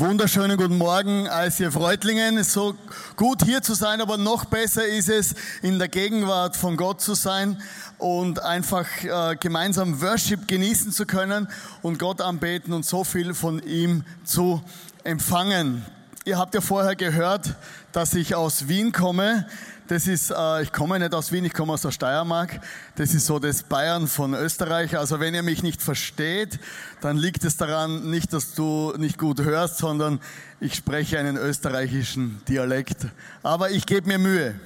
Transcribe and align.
Wunderschönen 0.00 0.56
guten 0.56 0.78
Morgen, 0.78 1.26
Reutlingen. 1.74 2.36
Es 2.38 2.46
ist 2.46 2.52
so 2.52 2.76
gut 3.16 3.42
hier 3.44 3.62
zu 3.62 3.74
sein, 3.74 4.00
aber 4.00 4.16
noch 4.16 4.44
besser 4.44 4.86
ist 4.86 5.08
es, 5.08 5.34
in 5.60 5.80
der 5.80 5.88
Gegenwart 5.88 6.56
von 6.56 6.76
Gott 6.76 7.00
zu 7.00 7.14
sein 7.14 7.60
und 7.98 8.40
einfach 8.40 8.86
äh, 9.02 9.34
gemeinsam 9.34 10.00
Worship 10.00 10.46
genießen 10.46 10.92
zu 10.92 11.04
können 11.04 11.48
und 11.82 11.98
Gott 11.98 12.20
anbeten 12.20 12.74
und 12.74 12.86
so 12.86 13.02
viel 13.02 13.34
von 13.34 13.60
ihm 13.60 14.04
zu 14.22 14.62
empfangen. 15.02 15.84
Ihr 16.24 16.38
habt 16.38 16.54
ja 16.54 16.60
vorher 16.60 16.94
gehört, 16.94 17.56
dass 17.90 18.14
ich 18.14 18.36
aus 18.36 18.68
Wien 18.68 18.92
komme. 18.92 19.48
Das 19.88 20.06
ist, 20.06 20.30
äh, 20.30 20.62
ich 20.62 20.70
komme 20.70 20.98
nicht 20.98 21.14
aus 21.14 21.32
Wien, 21.32 21.46
ich 21.46 21.54
komme 21.54 21.72
aus 21.72 21.80
der 21.80 21.92
Steiermark. 21.92 22.60
Das 22.96 23.14
ist 23.14 23.24
so 23.24 23.38
das 23.38 23.62
Bayern 23.62 24.06
von 24.06 24.34
Österreich. 24.34 24.98
Also 24.98 25.18
wenn 25.18 25.34
ihr 25.34 25.42
mich 25.42 25.62
nicht 25.62 25.80
versteht, 25.80 26.60
dann 27.00 27.16
liegt 27.16 27.42
es 27.42 27.56
daran 27.56 28.10
nicht, 28.10 28.34
dass 28.34 28.52
du 28.52 28.92
nicht 28.98 29.16
gut 29.16 29.40
hörst, 29.40 29.78
sondern 29.78 30.20
ich 30.60 30.74
spreche 30.74 31.18
einen 31.18 31.38
österreichischen 31.38 32.42
Dialekt. 32.46 33.06
Aber 33.42 33.70
ich 33.70 33.86
gebe 33.86 34.08
mir 34.08 34.18
Mühe. 34.18 34.60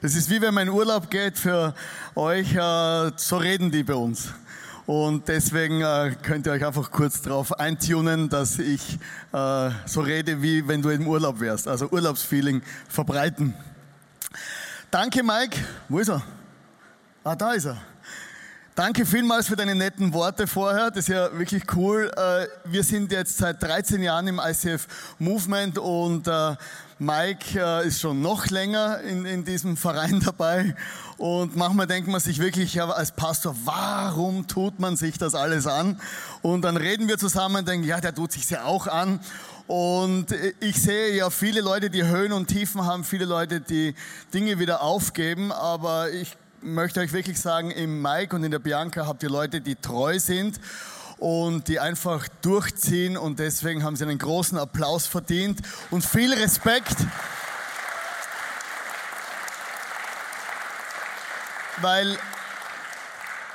Das 0.00 0.16
ist 0.16 0.28
wie 0.28 0.40
wenn 0.40 0.54
mein 0.54 0.70
Urlaub 0.70 1.08
geht 1.08 1.38
für 1.38 1.72
euch, 2.16 2.52
äh, 2.56 3.12
so 3.14 3.36
reden 3.36 3.70
die 3.70 3.84
bei 3.84 3.94
uns. 3.94 4.30
Und 4.86 5.28
deswegen 5.28 5.82
äh, 5.82 6.16
könnt 6.20 6.48
ihr 6.48 6.52
euch 6.52 6.66
einfach 6.66 6.90
kurz 6.90 7.22
darauf 7.22 7.60
eintunen, 7.60 8.28
dass 8.28 8.58
ich 8.58 8.98
so 9.86 10.00
rede, 10.00 10.42
wie 10.42 10.66
wenn 10.66 10.82
du 10.82 10.90
im 10.90 11.06
Urlaub 11.06 11.38
wärst. 11.38 11.68
Also 11.68 11.88
Urlaubsfeeling 11.90 12.60
verbreiten. 12.88 13.54
Danke, 14.92 15.22
Mike. 15.22 15.56
Wo 15.88 16.00
ist 16.00 16.10
er? 16.10 16.22
Ah, 17.24 17.34
da 17.34 17.52
ist 17.52 17.64
er. 17.64 17.78
Danke 18.74 19.06
vielmals 19.06 19.46
für 19.46 19.56
deine 19.56 19.74
netten 19.74 20.12
Worte 20.12 20.46
vorher. 20.46 20.90
Das 20.90 20.98
ist 20.98 21.08
ja 21.08 21.32
wirklich 21.38 21.62
cool. 21.74 22.10
Äh, 22.14 22.46
wir 22.70 22.84
sind 22.84 23.10
jetzt 23.10 23.38
seit 23.38 23.62
13 23.62 24.02
Jahren 24.02 24.26
im 24.26 24.38
ICF 24.38 24.86
Movement 25.18 25.78
und 25.78 26.28
äh, 26.28 26.56
Mike 26.98 27.58
äh, 27.58 27.86
ist 27.86 28.02
schon 28.02 28.20
noch 28.20 28.48
länger 28.48 29.00
in, 29.00 29.24
in 29.24 29.44
diesem 29.46 29.78
Verein 29.78 30.20
dabei. 30.20 30.76
Und 31.16 31.56
manchmal 31.56 31.86
denkt 31.86 32.10
man 32.10 32.20
sich 32.20 32.38
wirklich 32.38 32.82
als 32.82 33.12
Pastor, 33.12 33.56
warum 33.64 34.46
tut 34.46 34.78
man 34.78 34.96
sich 34.98 35.16
das 35.16 35.34
alles 35.34 35.66
an? 35.66 35.98
Und 36.42 36.62
dann 36.62 36.76
reden 36.76 37.08
wir 37.08 37.16
zusammen 37.16 37.56
und 37.56 37.68
denken, 37.68 37.86
ja, 37.86 37.98
der 37.98 38.14
tut 38.14 38.32
sich 38.32 38.50
ja 38.50 38.64
auch 38.64 38.88
an. 38.88 39.20
Und 39.66 40.26
ich 40.60 40.82
sehe 40.82 41.14
ja 41.14 41.30
viele 41.30 41.60
Leute, 41.60 41.88
die 41.88 42.04
Höhen 42.04 42.32
und 42.32 42.48
Tiefen 42.48 42.84
haben, 42.84 43.04
viele 43.04 43.24
Leute, 43.24 43.60
die 43.60 43.94
Dinge 44.34 44.58
wieder 44.58 44.82
aufgeben. 44.82 45.52
Aber 45.52 46.10
ich 46.10 46.36
möchte 46.60 47.00
euch 47.00 47.12
wirklich 47.12 47.40
sagen, 47.40 47.70
im 47.70 48.02
Mike 48.02 48.34
und 48.34 48.44
in 48.44 48.50
der 48.50 48.58
Bianca 48.58 49.06
habt 49.06 49.22
ihr 49.22 49.30
Leute, 49.30 49.60
die 49.60 49.76
treu 49.76 50.18
sind 50.18 50.60
und 51.18 51.68
die 51.68 51.78
einfach 51.78 52.26
durchziehen. 52.42 53.16
Und 53.16 53.38
deswegen 53.38 53.84
haben 53.84 53.96
sie 53.96 54.04
einen 54.04 54.18
großen 54.18 54.58
Applaus 54.58 55.06
verdient 55.06 55.60
und 55.90 56.04
viel 56.04 56.32
Respekt. 56.34 56.96
Weil 61.80 62.18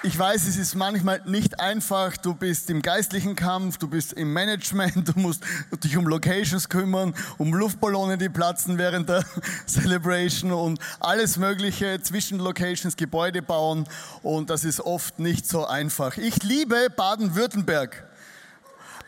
ich 0.03 0.17
weiß, 0.17 0.47
es 0.47 0.57
ist 0.57 0.75
manchmal 0.75 1.21
nicht 1.25 1.59
einfach. 1.59 2.17
Du 2.17 2.33
bist 2.33 2.69
im 2.69 2.81
geistlichen 2.81 3.35
Kampf, 3.35 3.77
du 3.77 3.87
bist 3.87 4.13
im 4.13 4.31
Management, 4.31 5.07
du 5.15 5.19
musst 5.19 5.43
dich 5.83 5.97
um 5.97 6.07
Locations 6.07 6.69
kümmern, 6.69 7.13
um 7.37 7.53
Luftballone, 7.53 8.17
die 8.17 8.29
platzen 8.29 8.77
während 8.77 9.09
der 9.09 9.25
Celebration 9.67 10.51
und 10.51 10.79
alles 10.99 11.37
Mögliche 11.37 12.01
zwischen 12.01 12.39
Locations, 12.39 12.95
Gebäude 12.95 13.41
bauen. 13.41 13.87
Und 14.21 14.49
das 14.49 14.63
ist 14.63 14.81
oft 14.81 15.19
nicht 15.19 15.47
so 15.47 15.65
einfach. 15.65 16.17
Ich 16.17 16.43
liebe 16.43 16.89
Baden-Württemberg. 16.95 18.07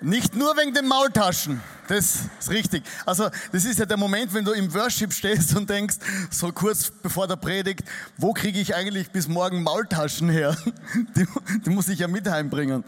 Nicht 0.01 0.33
nur 0.33 0.55
wegen 0.55 0.73
den 0.73 0.87
Maultaschen. 0.87 1.61
Das 1.89 2.19
ist 2.39 2.49
richtig. 2.49 2.83
Also, 3.05 3.29
das 3.51 3.65
ist 3.65 3.79
ja 3.79 3.85
der 3.85 3.97
Moment, 3.97 4.33
wenn 4.33 4.45
du 4.45 4.51
im 4.51 4.73
Worship 4.73 5.11
stehst 5.11 5.57
und 5.57 5.69
denkst, 5.69 5.97
so 6.29 6.53
kurz 6.53 6.89
bevor 6.89 7.27
der 7.27 7.35
Predigt, 7.35 7.83
wo 8.15 8.31
kriege 8.31 8.59
ich 8.59 8.75
eigentlich 8.75 9.11
bis 9.11 9.27
morgen 9.27 9.61
Maultaschen 9.61 10.29
her? 10.29 10.55
Die, 11.15 11.25
die 11.65 11.69
muss 11.69 11.89
ich 11.89 11.99
ja 11.99 12.07
mit 12.07 12.29
heimbringen. 12.29 12.83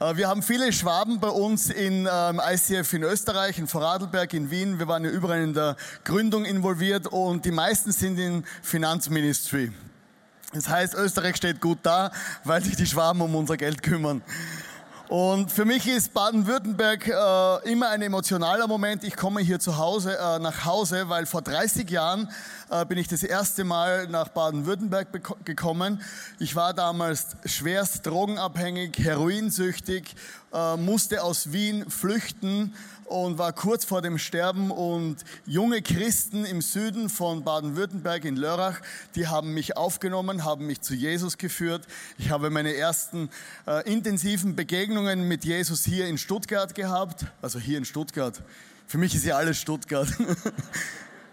Äh, 0.00 0.16
wir 0.16 0.28
haben 0.28 0.42
viele 0.42 0.72
Schwaben 0.72 1.20
bei 1.20 1.28
uns 1.28 1.68
in 1.68 2.08
ähm, 2.10 2.40
ICF 2.42 2.92
in 2.94 3.02
Österreich, 3.02 3.58
in 3.58 3.66
Vorarlberg, 3.66 4.32
in 4.32 4.50
Wien. 4.50 4.78
Wir 4.78 4.88
waren 4.88 5.04
ja 5.04 5.10
überall 5.10 5.42
in 5.42 5.52
der 5.52 5.76
Gründung 6.04 6.44
involviert 6.44 7.06
und 7.06 7.44
die 7.44 7.50
meisten 7.50 7.92
sind 7.92 8.18
in 8.18 8.44
Finanzministry. 8.62 9.72
Das 10.52 10.68
heißt, 10.68 10.94
Österreich 10.94 11.36
steht 11.36 11.60
gut 11.60 11.78
da, 11.82 12.12
weil 12.44 12.62
sich 12.62 12.76
die 12.76 12.86
Schwaben 12.86 13.20
um 13.20 13.34
unser 13.34 13.56
Geld 13.56 13.82
kümmern. 13.82 14.22
Und 15.08 15.52
für 15.52 15.64
mich 15.64 15.86
ist 15.86 16.14
Baden-Württemberg 16.14 17.06
äh, 17.06 17.70
immer 17.70 17.90
ein 17.90 18.02
emotionaler 18.02 18.66
Moment. 18.66 19.04
Ich 19.04 19.14
komme 19.14 19.40
hier 19.40 19.60
zu 19.60 19.78
Hause, 19.78 20.18
äh, 20.18 20.40
nach 20.40 20.64
Hause, 20.64 21.08
weil 21.08 21.26
vor 21.26 21.42
30 21.42 21.88
Jahren 21.88 22.28
äh, 22.70 22.84
bin 22.86 22.98
ich 22.98 23.06
das 23.06 23.22
erste 23.22 23.62
Mal 23.62 24.08
nach 24.08 24.28
Baden-Württemberg 24.28 25.44
gekommen. 25.44 26.02
Ich 26.40 26.56
war 26.56 26.74
damals 26.74 27.36
schwerst 27.44 28.04
drogenabhängig, 28.04 28.98
heroinsüchtig, 28.98 30.16
äh, 30.52 30.76
musste 30.76 31.22
aus 31.22 31.52
Wien 31.52 31.88
flüchten 31.88 32.74
und 33.08 33.38
war 33.38 33.52
kurz 33.52 33.84
vor 33.84 34.02
dem 34.02 34.18
Sterben 34.18 34.70
und 34.70 35.16
junge 35.46 35.82
Christen 35.82 36.44
im 36.44 36.60
Süden 36.60 37.08
von 37.08 37.44
Baden-Württemberg 37.44 38.24
in 38.24 38.36
Lörrach, 38.36 38.80
die 39.14 39.28
haben 39.28 39.54
mich 39.54 39.76
aufgenommen, 39.76 40.44
haben 40.44 40.66
mich 40.66 40.80
zu 40.80 40.94
Jesus 40.94 41.38
geführt. 41.38 41.86
Ich 42.18 42.30
habe 42.30 42.50
meine 42.50 42.74
ersten 42.74 43.30
äh, 43.66 43.90
intensiven 43.90 44.56
Begegnungen 44.56 45.28
mit 45.28 45.44
Jesus 45.44 45.84
hier 45.84 46.06
in 46.06 46.18
Stuttgart 46.18 46.74
gehabt, 46.74 47.26
also 47.42 47.58
hier 47.58 47.78
in 47.78 47.84
Stuttgart. 47.84 48.42
Für 48.86 48.98
mich 48.98 49.14
ist 49.14 49.24
ja 49.24 49.36
alles 49.36 49.58
Stuttgart. 49.58 50.08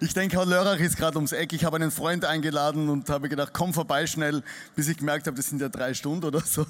Ich 0.03 0.13
denke, 0.13 0.35
Lörrach 0.43 0.79
ist 0.79 0.97
gerade 0.97 1.15
ums 1.15 1.31
Eck. 1.31 1.53
Ich 1.53 1.63
habe 1.63 1.77
einen 1.77 1.89
Freund 1.89 2.25
eingeladen 2.25 2.89
und 2.89 3.09
habe 3.09 3.29
gedacht, 3.29 3.51
komm 3.53 3.73
vorbei 3.73 4.05
schnell, 4.05 4.43
bis 4.75 4.89
ich 4.89 4.97
gemerkt 4.97 5.27
habe, 5.27 5.37
das 5.37 5.47
sind 5.47 5.61
ja 5.61 5.69
drei 5.69 5.93
Stunden 5.93 6.25
oder 6.25 6.41
so. 6.41 6.65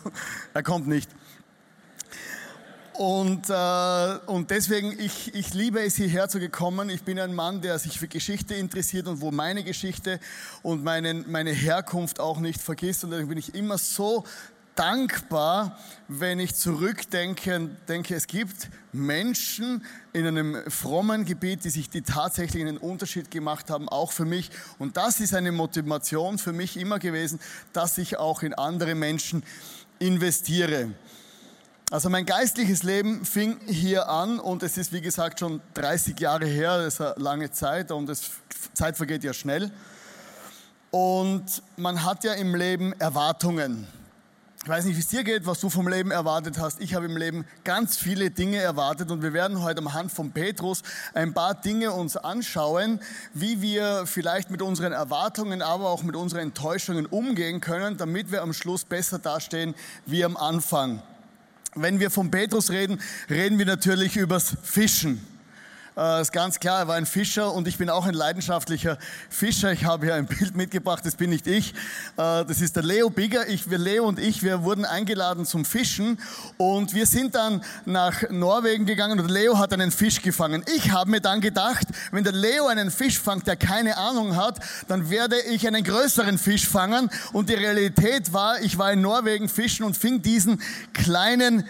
Er 0.54 0.62
kommt 0.62 0.88
nicht. 0.88 1.10
Und, 2.94 3.50
äh, 3.50 4.18
und 4.28 4.52
deswegen, 4.52 4.98
ich, 5.00 5.34
ich 5.34 5.54
liebe 5.54 5.82
es, 5.82 5.96
hierher 5.96 6.30
zu 6.30 6.40
gekommen. 6.40 6.90
Ich 6.90 7.04
bin 7.04 7.20
ein 7.20 7.34
Mann, 7.34 7.62
der 7.62 7.80
sich 7.80 7.98
für 7.98 8.08
Geschichte 8.08 8.54
interessiert 8.54 9.08
und 9.08 9.20
wo 9.20 9.32
meine 9.32 9.64
Geschichte 9.64 10.20
und 10.62 10.84
meinen, 10.84 11.30
meine 11.32 11.52
Herkunft 11.52 12.20
auch 12.20 12.40
nicht 12.40 12.62
vergisst. 12.62 13.04
Und 13.04 13.10
deswegen 13.10 13.30
bin 13.30 13.38
ich 13.40 13.56
immer 13.56 13.80
so 13.80 14.26
dankbar, 14.76 15.80
wenn 16.08 16.40
ich 16.40 16.56
zurückdenke, 16.56 17.70
denke, 17.88 18.16
es 18.16 18.28
gibt 18.28 18.70
Menschen 18.92 19.84
in 20.14 20.28
einem 20.28 20.58
frommen 20.70 21.26
Gebiet, 21.26 21.64
die 21.64 21.70
sich 21.70 21.90
die 21.90 22.02
tatsächlich 22.02 22.64
einen 22.64 22.78
Unterschied 22.78 23.32
gemacht 23.32 23.70
haben, 23.70 23.90
auch 23.90 24.12
für 24.12 24.26
mich. 24.26 24.52
Und 24.78 24.98
das 24.98 25.20
ist 25.20 25.34
eine 25.34 25.52
Motivation 25.52 26.38
für 26.38 26.54
mich 26.54 26.78
immer 26.78 27.00
gewesen, 27.00 27.40
dass 27.72 27.98
ich 27.98 28.18
auch 28.18 28.44
in 28.44 28.54
andere 28.54 28.96
Menschen 28.96 29.44
investiere. 30.00 30.92
Also 31.92 32.10
mein 32.10 32.26
geistliches 32.26 32.84
Leben 32.84 33.24
fing 33.24 33.60
hier 33.68 34.10
an 34.10 34.40
und 34.40 34.64
es 34.64 34.78
ist 34.78 34.94
wie 34.94 35.02
gesagt 35.02 35.40
schon 35.40 35.62
30 35.76 36.20
Jahre 36.20 36.46
her, 36.46 36.78
das 36.80 36.96
ist 36.96 37.02
eine 37.02 37.14
lange 37.18 37.52
Zeit 37.52 37.92
und 37.92 38.10
die 38.10 38.16
Zeit 38.74 38.98
vergeht 38.98 39.24
ja 39.24 39.34
schnell. 39.34 39.72
Und 40.90 41.62
man 41.78 42.04
hat 42.04 42.24
ja 42.24 42.34
im 42.34 42.56
Leben 42.56 42.94
Erwartungen. 42.94 43.88
Ich 44.64 44.70
weiß 44.70 44.86
nicht, 44.86 44.96
wie 44.96 45.02
es 45.02 45.08
dir 45.10 45.26
geht, 45.26 45.46
was 45.46 45.60
du 45.60 45.70
vom 45.70 45.90
Leben 45.90 46.10
erwartet 46.10 46.58
hast. 46.58 46.80
Ich 46.80 46.96
habe 46.96 47.06
im 47.06 47.18
Leben 47.18 47.46
ganz 47.66 47.98
viele 47.98 48.32
Dinge 48.32 48.60
erwartet 48.60 49.12
und 49.12 49.22
wir 49.22 49.34
werden 49.34 49.62
heute 49.62 49.80
am 49.80 49.94
Hand 49.94 50.10
von 50.10 50.32
Petrus 50.32 50.84
ein 51.14 51.34
paar 51.34 51.54
Dinge 51.54 51.92
uns 51.92 52.16
anschauen, 52.16 53.02
wie 53.34 53.62
wir 53.62 54.06
vielleicht 54.06 54.52
mit 54.52 54.62
unseren 54.62 54.94
Erwartungen, 54.94 55.62
aber 55.62 55.90
auch 55.90 56.04
mit 56.04 56.16
unseren 56.16 56.40
Enttäuschungen 56.40 57.06
umgehen 57.06 57.60
können, 57.60 57.98
damit 57.98 58.32
wir 58.32 58.42
am 58.42 58.54
Schluss 58.54 58.86
besser 58.86 59.20
dastehen 59.20 59.76
wie 60.06 60.24
am 60.24 60.38
Anfang. 60.38 61.04
Wenn 61.76 62.00
wir 62.00 62.12
von 62.12 62.30
Petrus 62.32 62.70
reden, 62.70 63.00
reden 63.30 63.58
wir 63.58 63.66
natürlich 63.66 64.16
übers 64.18 64.56
Fischen. 64.64 65.33
Äh, 65.96 66.22
ist 66.22 66.32
ganz 66.32 66.60
klar, 66.60 66.80
er 66.80 66.88
war 66.88 66.96
ein 66.96 67.06
Fischer 67.06 67.54
und 67.54 67.68
ich 67.68 67.78
bin 67.78 67.90
auch 67.90 68.06
ein 68.06 68.16
leidenschaftlicher 68.16 68.98
Fischer. 69.30 69.72
Ich 69.72 69.86
habe 69.86 70.08
hier 70.08 70.16
ein 70.16 70.26
Bild 70.26 70.56
mitgebracht, 70.56 71.06
das 71.06 71.16
bin 71.16 71.30
nicht 71.30 71.46
ich. 71.46 71.74
Äh, 72.18 72.46
das 72.46 72.62
ist 72.62 72.76
der 72.76 72.84
Leo 72.84 73.10
Bigger. 73.10 73.48
Ich, 73.48 73.70
wir, 73.70 73.78
Leo 73.78 74.06
und 74.06 74.20
ich, 74.20 74.42
wir 74.42 74.64
wurden 74.64 74.86
eingeladen 74.86 75.46
zum 75.46 75.66
Fischen 75.66 76.18
und 76.58 76.96
wir 76.96 77.06
sind 77.06 77.36
dann 77.36 77.64
nach 77.86 78.24
Norwegen 78.32 78.86
gegangen 78.86 79.20
und 79.20 79.30
Leo 79.30 79.60
hat 79.60 79.72
einen 79.74 79.92
Fisch 79.92 80.22
gefangen. 80.22 80.64
Ich 80.76 80.92
habe 80.92 81.12
mir 81.12 81.22
dann 81.22 81.42
gedacht, 81.42 81.88
wenn 82.12 82.24
der 82.24 82.34
Leo 82.34 82.68
einen 82.68 82.90
Fisch 82.90 83.20
fangt, 83.20 83.46
der 83.46 83.56
keine 83.56 83.98
Ahnung 83.98 84.36
hat, 84.36 84.60
dann 84.88 85.12
werde 85.12 85.40
ich 85.42 85.68
einen 85.68 85.84
größeren 85.84 86.40
Fisch 86.40 86.68
fangen. 86.68 87.10
Und 87.34 87.50
die 87.50 87.54
Realität 87.54 88.34
war, 88.34 88.60
ich 88.62 88.78
war 88.80 88.92
in 88.92 89.02
Norwegen 89.02 89.48
fischen 89.48 89.84
und 89.86 89.96
fing 89.96 90.22
diesen 90.24 90.60
kleinen 90.94 91.68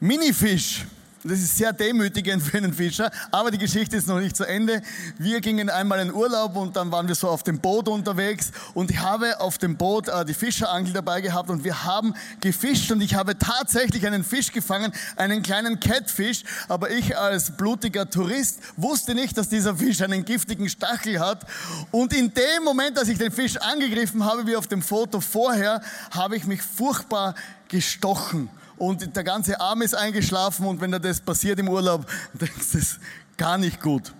Minifisch. 0.00 0.86
Das 1.22 1.38
ist 1.38 1.58
sehr 1.58 1.74
demütigend 1.74 2.42
für 2.50 2.56
einen 2.56 2.72
Fischer, 2.72 3.10
aber 3.30 3.50
die 3.50 3.58
Geschichte 3.58 3.94
ist 3.94 4.08
noch 4.08 4.20
nicht 4.20 4.34
zu 4.34 4.44
Ende. 4.44 4.80
Wir 5.18 5.42
gingen 5.42 5.68
einmal 5.68 6.00
in 6.00 6.14
Urlaub 6.14 6.56
und 6.56 6.76
dann 6.76 6.90
waren 6.90 7.08
wir 7.08 7.14
so 7.14 7.28
auf 7.28 7.42
dem 7.42 7.58
Boot 7.58 7.88
unterwegs 7.88 8.52
und 8.72 8.90
ich 8.90 8.98
habe 9.00 9.38
auf 9.38 9.58
dem 9.58 9.76
Boot 9.76 10.08
äh, 10.08 10.24
die 10.24 10.32
Fischerangel 10.32 10.94
dabei 10.94 11.20
gehabt 11.20 11.50
und 11.50 11.62
wir 11.62 11.84
haben 11.84 12.14
gefischt 12.40 12.90
und 12.90 13.02
ich 13.02 13.16
habe 13.16 13.36
tatsächlich 13.38 14.06
einen 14.06 14.24
Fisch 14.24 14.50
gefangen, 14.50 14.92
einen 15.16 15.42
kleinen 15.42 15.78
Catfish, 15.78 16.42
aber 16.68 16.90
ich 16.90 17.18
als 17.18 17.54
blutiger 17.54 18.08
Tourist 18.08 18.60
wusste 18.78 19.14
nicht, 19.14 19.36
dass 19.36 19.50
dieser 19.50 19.76
Fisch 19.76 20.00
einen 20.00 20.24
giftigen 20.24 20.70
Stachel 20.70 21.20
hat 21.20 21.46
und 21.90 22.14
in 22.14 22.32
dem 22.32 22.64
Moment, 22.64 22.98
als 22.98 23.08
ich 23.08 23.18
den 23.18 23.30
Fisch 23.30 23.58
angegriffen 23.58 24.24
habe, 24.24 24.46
wie 24.46 24.56
auf 24.56 24.68
dem 24.68 24.80
Foto 24.80 25.20
vorher, 25.20 25.82
habe 26.12 26.36
ich 26.36 26.46
mich 26.46 26.62
furchtbar 26.62 27.34
gestochen 27.68 28.48
und 28.80 29.14
der 29.14 29.24
ganze 29.24 29.60
Arm 29.60 29.82
ist 29.82 29.94
eingeschlafen 29.94 30.66
und 30.66 30.80
wenn 30.80 30.90
da 30.90 30.98
das 30.98 31.20
passiert 31.20 31.58
im 31.58 31.68
Urlaub, 31.68 32.06
dann 32.34 32.48
ist 32.58 32.74
das 32.74 32.98
gar 33.36 33.58
nicht 33.58 33.80
gut. 33.80 34.14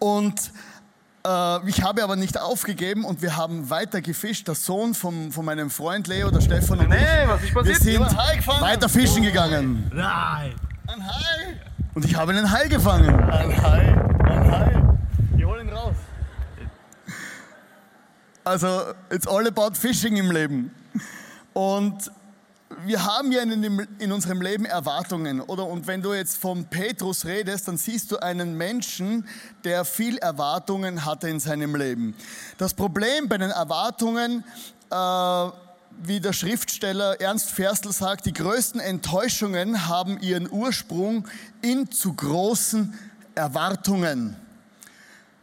Und 0.00 0.50
äh, 1.24 1.68
ich 1.68 1.82
habe 1.82 2.02
aber 2.02 2.16
nicht 2.16 2.40
aufgegeben 2.40 3.04
und 3.04 3.22
wir 3.22 3.36
haben 3.36 3.70
weiter 3.70 4.00
gefischt. 4.00 4.48
Der 4.48 4.56
Sohn 4.56 4.94
vom, 4.94 5.30
von 5.30 5.44
meinem 5.44 5.70
Freund 5.70 6.08
Leo, 6.08 6.30
der 6.32 6.40
Stefan 6.40 6.80
und 6.80 6.88
nee, 6.88 6.96
ich, 6.96 7.28
was 7.28 7.42
ist 7.42 7.54
passiert? 7.54 8.00
wir 8.00 8.08
sind 8.08 8.60
weiter 8.60 8.88
fischen 8.88 9.22
gegangen. 9.22 9.88
Nein. 9.94 10.54
Ein 10.88 11.06
Hai. 11.06 11.60
Und 11.94 12.04
ich 12.04 12.16
habe 12.16 12.32
einen 12.32 12.50
Hai 12.50 12.66
gefangen. 12.66 13.14
Ein 13.30 13.62
Hai. 13.62 13.94
Ein 14.24 14.50
Hai. 14.50 14.82
Wir 15.36 15.46
holen 15.46 15.68
ihn 15.68 15.74
raus. 15.74 15.94
Also, 18.42 18.92
it's 19.08 19.28
all 19.28 19.46
about 19.46 19.76
fishing 19.76 20.16
im 20.16 20.32
Leben. 20.32 20.72
Und 21.52 22.10
wir 22.84 23.04
haben 23.04 23.32
ja 23.32 23.42
in, 23.42 23.88
in, 23.98 24.12
unserem 24.12 24.40
Leben 24.40 24.64
Erwartungen, 24.64 25.40
oder? 25.40 25.66
Und 25.66 25.86
wenn 25.86 26.02
du 26.02 26.14
jetzt 26.14 26.36
von 26.36 26.64
Petrus 26.66 27.24
redest, 27.24 27.68
dann 27.68 27.76
siehst 27.76 28.10
du 28.10 28.18
einen 28.18 28.56
Menschen, 28.56 29.26
der 29.64 29.84
viel 29.84 30.18
Erwartungen 30.18 31.04
hatte 31.04 31.28
in 31.28 31.40
seinem 31.40 31.74
Leben. 31.74 32.14
Das 32.58 32.74
Problem 32.74 33.28
bei 33.28 33.38
den 33.38 33.50
Erwartungen, 33.50 34.44
äh, 34.90 35.50
wie 36.02 36.20
der 36.20 36.32
Schriftsteller 36.32 37.20
Ernst 37.20 37.50
Ferstl 37.50 37.92
sagt, 37.92 38.26
die 38.26 38.32
größten 38.32 38.80
Enttäuschungen 38.80 39.88
haben 39.88 40.18
ihren 40.20 40.50
Ursprung 40.50 41.26
in 41.62 41.90
zu 41.90 42.14
großen 42.14 42.98
Erwartungen. 43.34 44.36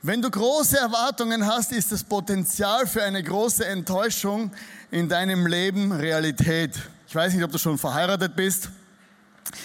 Wenn 0.02 0.22
du 0.22 0.30
große 0.30 0.78
Erwartungen 0.78 1.46
hast, 1.46 1.72
ist 1.72 1.92
das 1.92 2.04
Potenzial 2.04 2.88
für 2.88 3.04
eine 3.04 3.22
große 3.22 3.66
Enttäuschung 3.66 4.52
in 4.92 5.10
deinem 5.10 5.46
Leben 5.48 5.92
Realität. 5.92 6.72
Ich 7.08 7.16
weiß 7.16 7.34
nicht, 7.34 7.44
ob 7.44 7.52
du 7.54 7.58
schon 7.58 7.78
verheiratet 7.78 8.36
bist. 8.36 8.70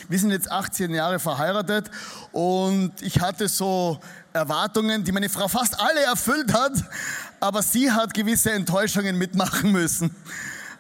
Wir 0.09 0.17
sind 0.17 0.31
jetzt 0.31 0.49
18 0.49 0.94
Jahre 0.94 1.19
verheiratet 1.19 1.91
und 2.31 2.93
ich 3.03 3.21
hatte 3.21 3.49
so 3.49 3.99
Erwartungen, 4.33 5.03
die 5.03 5.11
meine 5.11 5.29
Frau 5.29 5.49
fast 5.49 5.79
alle 5.81 6.05
erfüllt 6.05 6.55
hat, 6.55 6.73
aber 7.41 7.62
sie 7.62 7.91
hat 7.91 8.15
gewisse 8.15 8.53
Enttäuschungen 8.53 9.19
mitmachen 9.19 9.73
müssen, 9.73 10.15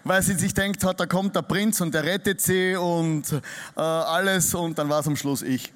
weil 0.04 0.22
sie 0.22 0.34
sich 0.34 0.54
denkt 0.54 0.84
hat, 0.84 1.00
da 1.00 1.06
kommt 1.06 1.34
der 1.34 1.42
Prinz 1.42 1.80
und 1.80 1.94
der 1.94 2.04
rettet 2.04 2.40
sie 2.40 2.76
und 2.76 3.24
äh, 3.32 3.80
alles 3.80 4.54
und 4.54 4.78
dann 4.78 4.88
war 4.88 5.00
es 5.00 5.08
am 5.08 5.16
Schluss 5.16 5.42
ich. 5.42 5.72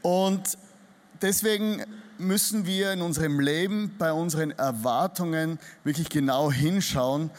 Und 0.00 0.56
deswegen 1.20 1.84
müssen 2.16 2.64
wir 2.64 2.94
in 2.94 3.02
unserem 3.02 3.40
Leben 3.40 3.94
bei 3.98 4.10
unseren 4.10 4.52
Erwartungen 4.52 5.58
wirklich 5.84 6.08
genau 6.08 6.50
hinschauen, 6.50 7.30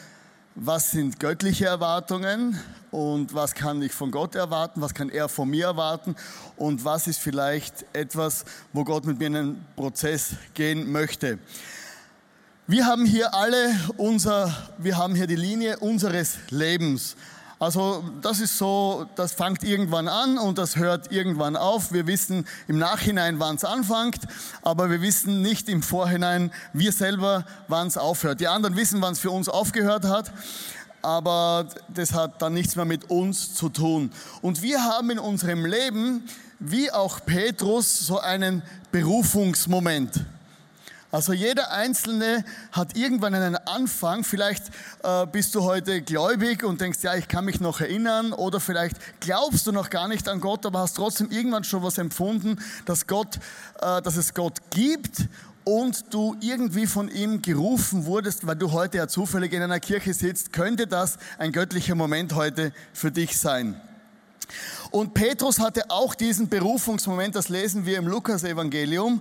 was 0.54 0.90
sind 0.90 1.20
göttliche 1.20 1.66
Erwartungen 1.66 2.58
und 2.90 3.34
was 3.34 3.54
kann 3.54 3.80
ich 3.82 3.92
von 3.92 4.10
Gott 4.10 4.34
erwarten, 4.34 4.80
was 4.80 4.94
kann 4.94 5.08
er 5.08 5.28
von 5.28 5.48
mir 5.48 5.66
erwarten 5.66 6.16
und 6.56 6.84
was 6.84 7.06
ist 7.06 7.20
vielleicht 7.20 7.84
etwas, 7.92 8.44
wo 8.72 8.84
Gott 8.84 9.04
mit 9.04 9.18
mir 9.18 9.26
in 9.26 9.36
einen 9.36 9.66
Prozess 9.76 10.34
gehen 10.54 10.90
möchte. 10.90 11.38
Wir 12.66 12.86
haben 12.86 13.04
hier 13.04 13.34
alle 13.34 13.74
unser, 13.96 14.54
wir 14.78 14.96
haben 14.96 15.14
hier 15.14 15.26
die 15.26 15.36
Linie 15.36 15.78
unseres 15.78 16.38
Lebens. 16.50 17.16
Also 17.60 18.02
das 18.22 18.40
ist 18.40 18.56
so, 18.56 19.06
das 19.16 19.34
fängt 19.34 19.62
irgendwann 19.62 20.08
an 20.08 20.38
und 20.38 20.56
das 20.56 20.76
hört 20.76 21.12
irgendwann 21.12 21.56
auf. 21.56 21.92
Wir 21.92 22.06
wissen 22.06 22.46
im 22.68 22.78
Nachhinein, 22.78 23.38
wann 23.38 23.56
es 23.56 23.66
anfängt, 23.66 24.20
aber 24.62 24.88
wir 24.88 25.02
wissen 25.02 25.42
nicht 25.42 25.68
im 25.68 25.82
Vorhinein, 25.82 26.52
wir 26.72 26.90
selber, 26.90 27.44
wann 27.68 27.86
es 27.86 27.98
aufhört. 27.98 28.40
Die 28.40 28.48
anderen 28.48 28.76
wissen, 28.76 29.02
wann 29.02 29.12
es 29.12 29.18
für 29.18 29.30
uns 29.30 29.50
aufgehört 29.50 30.06
hat, 30.06 30.32
aber 31.02 31.68
das 31.88 32.14
hat 32.14 32.40
dann 32.40 32.54
nichts 32.54 32.76
mehr 32.76 32.86
mit 32.86 33.10
uns 33.10 33.52
zu 33.52 33.68
tun. 33.68 34.10
Und 34.40 34.62
wir 34.62 34.82
haben 34.82 35.10
in 35.10 35.18
unserem 35.18 35.66
Leben, 35.66 36.24
wie 36.60 36.90
auch 36.90 37.20
Petrus, 37.26 38.06
so 38.06 38.18
einen 38.20 38.62
Berufungsmoment. 38.90 40.24
Also 41.12 41.32
jeder 41.32 41.72
Einzelne 41.72 42.44
hat 42.70 42.96
irgendwann 42.96 43.34
einen 43.34 43.56
Anfang. 43.56 44.22
Vielleicht 44.22 44.68
äh, 45.02 45.26
bist 45.26 45.54
du 45.56 45.64
heute 45.64 46.02
gläubig 46.02 46.62
und 46.62 46.80
denkst, 46.80 47.00
ja, 47.02 47.16
ich 47.16 47.26
kann 47.26 47.44
mich 47.44 47.58
noch 47.60 47.80
erinnern. 47.80 48.32
Oder 48.32 48.60
vielleicht 48.60 48.96
glaubst 49.18 49.66
du 49.66 49.72
noch 49.72 49.90
gar 49.90 50.06
nicht 50.06 50.28
an 50.28 50.40
Gott, 50.40 50.64
aber 50.66 50.78
hast 50.78 50.94
trotzdem 50.94 51.30
irgendwann 51.30 51.64
schon 51.64 51.82
was 51.82 51.98
empfunden, 51.98 52.58
dass, 52.84 53.08
Gott, 53.08 53.36
äh, 53.80 54.00
dass 54.02 54.16
es 54.16 54.34
Gott 54.34 54.58
gibt 54.70 55.26
und 55.64 56.14
du 56.14 56.36
irgendwie 56.40 56.86
von 56.86 57.08
ihm 57.08 57.42
gerufen 57.42 58.04
wurdest, 58.06 58.46
weil 58.46 58.56
du 58.56 58.70
heute 58.70 58.98
ja 58.98 59.08
zufällig 59.08 59.52
in 59.52 59.62
einer 59.62 59.80
Kirche 59.80 60.14
sitzt, 60.14 60.52
könnte 60.52 60.86
das 60.86 61.18
ein 61.38 61.50
göttlicher 61.50 61.96
Moment 61.96 62.34
heute 62.34 62.72
für 62.92 63.10
dich 63.10 63.36
sein. 63.36 63.80
Und 64.90 65.14
Petrus 65.14 65.58
hatte 65.58 65.90
auch 65.90 66.14
diesen 66.14 66.48
Berufungsmoment, 66.48 67.34
das 67.34 67.48
lesen 67.48 67.84
wir 67.84 67.98
im 67.98 68.08
Lukas-Evangelium. 68.08 69.20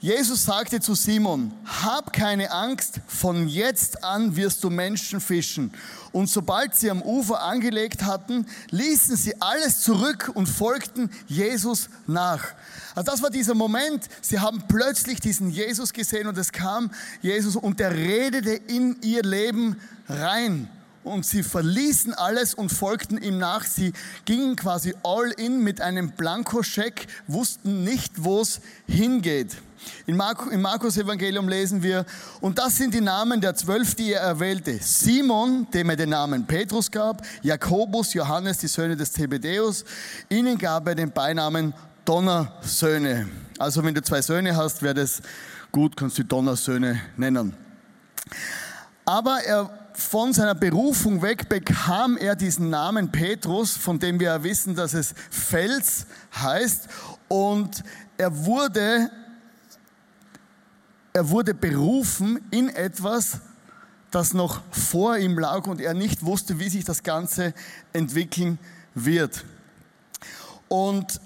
Jesus 0.00 0.44
sagte 0.44 0.78
zu 0.78 0.94
Simon, 0.94 1.52
hab 1.64 2.12
keine 2.12 2.52
Angst, 2.52 3.00
von 3.08 3.48
jetzt 3.48 4.04
an 4.04 4.36
wirst 4.36 4.62
du 4.62 4.70
Menschen 4.70 5.20
fischen. 5.20 5.72
Und 6.12 6.30
sobald 6.30 6.76
sie 6.76 6.88
am 6.88 7.02
Ufer 7.02 7.42
angelegt 7.42 8.04
hatten, 8.04 8.46
ließen 8.70 9.16
sie 9.16 9.40
alles 9.42 9.80
zurück 9.80 10.30
und 10.34 10.46
folgten 10.46 11.10
Jesus 11.26 11.88
nach. 12.06 12.44
Also 12.94 13.10
das 13.10 13.22
war 13.22 13.30
dieser 13.30 13.54
Moment, 13.54 14.04
sie 14.22 14.38
haben 14.38 14.62
plötzlich 14.68 15.18
diesen 15.18 15.50
Jesus 15.50 15.92
gesehen 15.92 16.28
und 16.28 16.38
es 16.38 16.52
kam 16.52 16.92
Jesus 17.20 17.56
und 17.56 17.80
der 17.80 17.92
redete 17.92 18.52
in 18.52 19.02
ihr 19.02 19.24
Leben 19.24 19.80
rein. 20.08 20.68
Und 21.04 21.24
sie 21.24 21.42
verließen 21.42 22.12
alles 22.14 22.54
und 22.54 22.70
folgten 22.70 23.18
ihm 23.22 23.38
nach. 23.38 23.64
Sie 23.64 23.92
gingen 24.24 24.56
quasi 24.56 24.94
all 25.02 25.30
in 25.32 25.62
mit 25.62 25.80
einem 25.80 26.10
Blankoscheck, 26.10 27.06
wussten 27.26 27.84
nicht, 27.84 28.24
wo 28.24 28.40
es 28.40 28.60
hingeht. 28.86 29.56
In 30.06 30.16
Markus, 30.16 30.52
Im 30.52 30.60
Markus 30.60 30.96
Evangelium 30.96 31.48
lesen 31.48 31.82
wir, 31.82 32.04
und 32.40 32.58
das 32.58 32.76
sind 32.76 32.94
die 32.94 33.00
Namen 33.00 33.40
der 33.40 33.54
zwölf, 33.54 33.94
die 33.94 34.12
er 34.12 34.20
erwählte. 34.20 34.78
Simon, 34.82 35.66
dem 35.72 35.90
er 35.90 35.96
den 35.96 36.10
Namen 36.10 36.46
Petrus 36.46 36.90
gab, 36.90 37.22
Jakobus, 37.42 38.14
Johannes, 38.14 38.58
die 38.58 38.68
Söhne 38.68 38.96
des 38.96 39.12
Zebedeus. 39.12 39.84
Ihnen 40.28 40.58
gab 40.58 40.88
er 40.88 40.94
den 40.94 41.10
Beinamen 41.10 41.74
Donnersöhne. 42.04 43.28
Also 43.58 43.84
wenn 43.84 43.94
du 43.94 44.02
zwei 44.02 44.22
Söhne 44.22 44.56
hast, 44.56 44.82
wäre 44.82 44.94
das 44.94 45.20
gut, 45.72 45.96
kannst 45.96 46.18
du 46.18 46.24
Donnersöhne 46.24 47.00
nennen. 47.16 47.54
Aber 49.04 49.40
er, 49.44 49.70
von 49.98 50.32
seiner 50.32 50.54
Berufung 50.54 51.22
weg 51.22 51.48
bekam 51.48 52.16
er 52.16 52.36
diesen 52.36 52.70
Namen 52.70 53.10
Petrus, 53.10 53.76
von 53.76 53.98
dem 53.98 54.20
wir 54.20 54.42
wissen, 54.44 54.76
dass 54.76 54.94
es 54.94 55.12
Fels 55.28 56.06
heißt. 56.34 56.88
Und 57.26 57.82
er 58.16 58.44
wurde 58.46 59.10
er 61.12 61.30
wurde 61.30 61.52
berufen 61.52 62.38
in 62.52 62.68
etwas, 62.68 63.40
das 64.12 64.34
noch 64.34 64.60
vor 64.70 65.16
ihm 65.16 65.36
lag 65.36 65.66
und 65.66 65.80
er 65.80 65.92
nicht 65.92 66.24
wusste, 66.24 66.60
wie 66.60 66.68
sich 66.68 66.84
das 66.84 67.02
Ganze 67.02 67.54
entwickeln 67.92 68.60
wird. 68.94 69.44
Und 70.68 71.20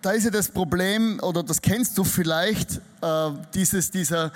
da 0.00 0.12
ist 0.12 0.24
ja 0.24 0.30
das 0.30 0.48
Problem, 0.48 1.18
oder 1.24 1.42
das 1.42 1.60
kennst 1.60 1.98
du 1.98 2.04
vielleicht, 2.04 2.80
äh, 3.02 3.30
dieses, 3.52 3.90
dieser, 3.90 4.30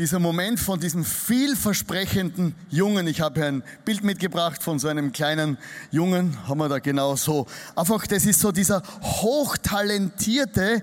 dieser 0.00 0.18
Moment 0.18 0.58
von 0.58 0.80
diesem 0.80 1.04
vielversprechenden 1.04 2.54
Jungen. 2.70 3.06
Ich 3.06 3.20
habe 3.20 3.44
ein 3.44 3.62
Bild 3.84 4.02
mitgebracht 4.02 4.62
von 4.62 4.78
so 4.78 4.88
einem 4.88 5.12
kleinen 5.12 5.58
Jungen, 5.90 6.38
haben 6.48 6.56
wir 6.56 6.70
da 6.70 6.78
genau 6.78 7.16
so. 7.16 7.46
Einfach, 7.76 8.06
das 8.06 8.24
ist 8.24 8.40
so 8.40 8.50
dieser 8.50 8.82
Hochtalentierte, 9.02 10.80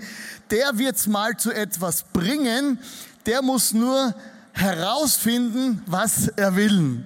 der 0.51 0.77
wird 0.77 0.97
es 0.97 1.07
mal 1.07 1.36
zu 1.36 1.51
etwas 1.51 2.03
bringen, 2.13 2.77
der 3.25 3.41
muss 3.41 3.74
nur 3.74 4.13
herausfinden, 4.51 5.81
was 5.88 6.27
er 6.36 6.55
will. 6.55 7.03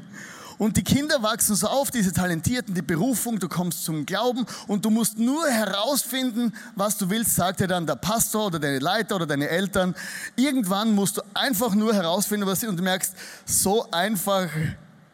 Und 0.62 0.78
die 0.78 0.84
Kinder 0.84 1.24
wachsen 1.24 1.56
so 1.56 1.66
auf, 1.66 1.90
diese 1.90 2.14
Talentierten, 2.14 2.76
die 2.76 2.84
Berufung, 2.84 3.40
du 3.40 3.50
kommst 3.50 3.84
zum 3.84 4.06
Glauben 4.06 4.46
und 4.68 4.86
du 4.86 4.92
musst 4.92 5.18
nur 5.18 5.50
herausfinden, 5.50 6.54
was 6.76 7.00
du 7.00 7.10
willst, 7.10 7.36
sagt 7.36 7.62
dir 7.62 7.68
dann 7.68 7.88
der 7.88 7.96
Pastor 7.96 8.46
oder 8.46 8.60
deine 8.60 8.78
Leiter 8.78 9.16
oder 9.16 9.26
deine 9.26 9.50
Eltern. 9.50 9.96
Irgendwann 10.36 10.94
musst 10.94 11.18
du 11.18 11.24
einfach 11.34 11.74
nur 11.74 11.96
herausfinden, 11.96 12.46
was 12.46 12.60
sie 12.60 12.68
und 12.68 12.78
du 12.78 12.84
merkst, 12.84 13.16
so 13.44 13.90
einfach 13.90 14.50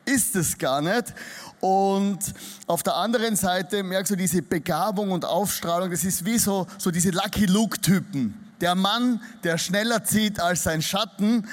ist 0.04 0.36
es 0.36 0.58
gar 0.58 0.82
nicht. 0.82 1.14
Und 1.62 2.20
auf 2.66 2.84
der 2.84 2.98
anderen 2.98 3.38
Seite 3.38 3.84
merkst 3.84 4.12
du 4.12 4.18
diese 4.18 4.42
Begabung 4.42 5.12
und 5.12 5.24
Aufstrahlung, 5.24 5.90
das 5.90 6.04
ist 6.04 6.26
wie 6.26 6.40
so, 6.40 6.68
so 6.78 6.92
diese 6.92 7.12
Lucky 7.12 7.46
Luke-Typen. 7.46 8.34
Der 8.60 8.76
Mann, 8.76 9.22
der 9.46 9.58
schneller 9.58 10.04
zieht 10.04 10.42
als 10.42 10.64
sein 10.64 10.82
Schatten 10.82 11.48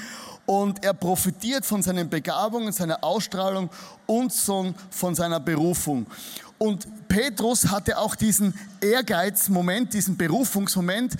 und 0.46 0.84
er 0.84 0.94
profitiert 0.94 1.64
von 1.64 1.82
seinen 1.82 2.08
Begabungen, 2.08 2.72
seiner 2.72 3.02
Ausstrahlung 3.02 3.70
und 4.06 4.32
von 4.90 5.14
seiner 5.14 5.40
Berufung. 5.40 6.06
Und 6.58 7.08
Petrus 7.08 7.70
hatte 7.70 7.98
auch 7.98 8.14
diesen 8.14 8.54
Ehrgeizmoment, 8.80 9.92
diesen 9.92 10.16
Berufungsmoment. 10.16 11.14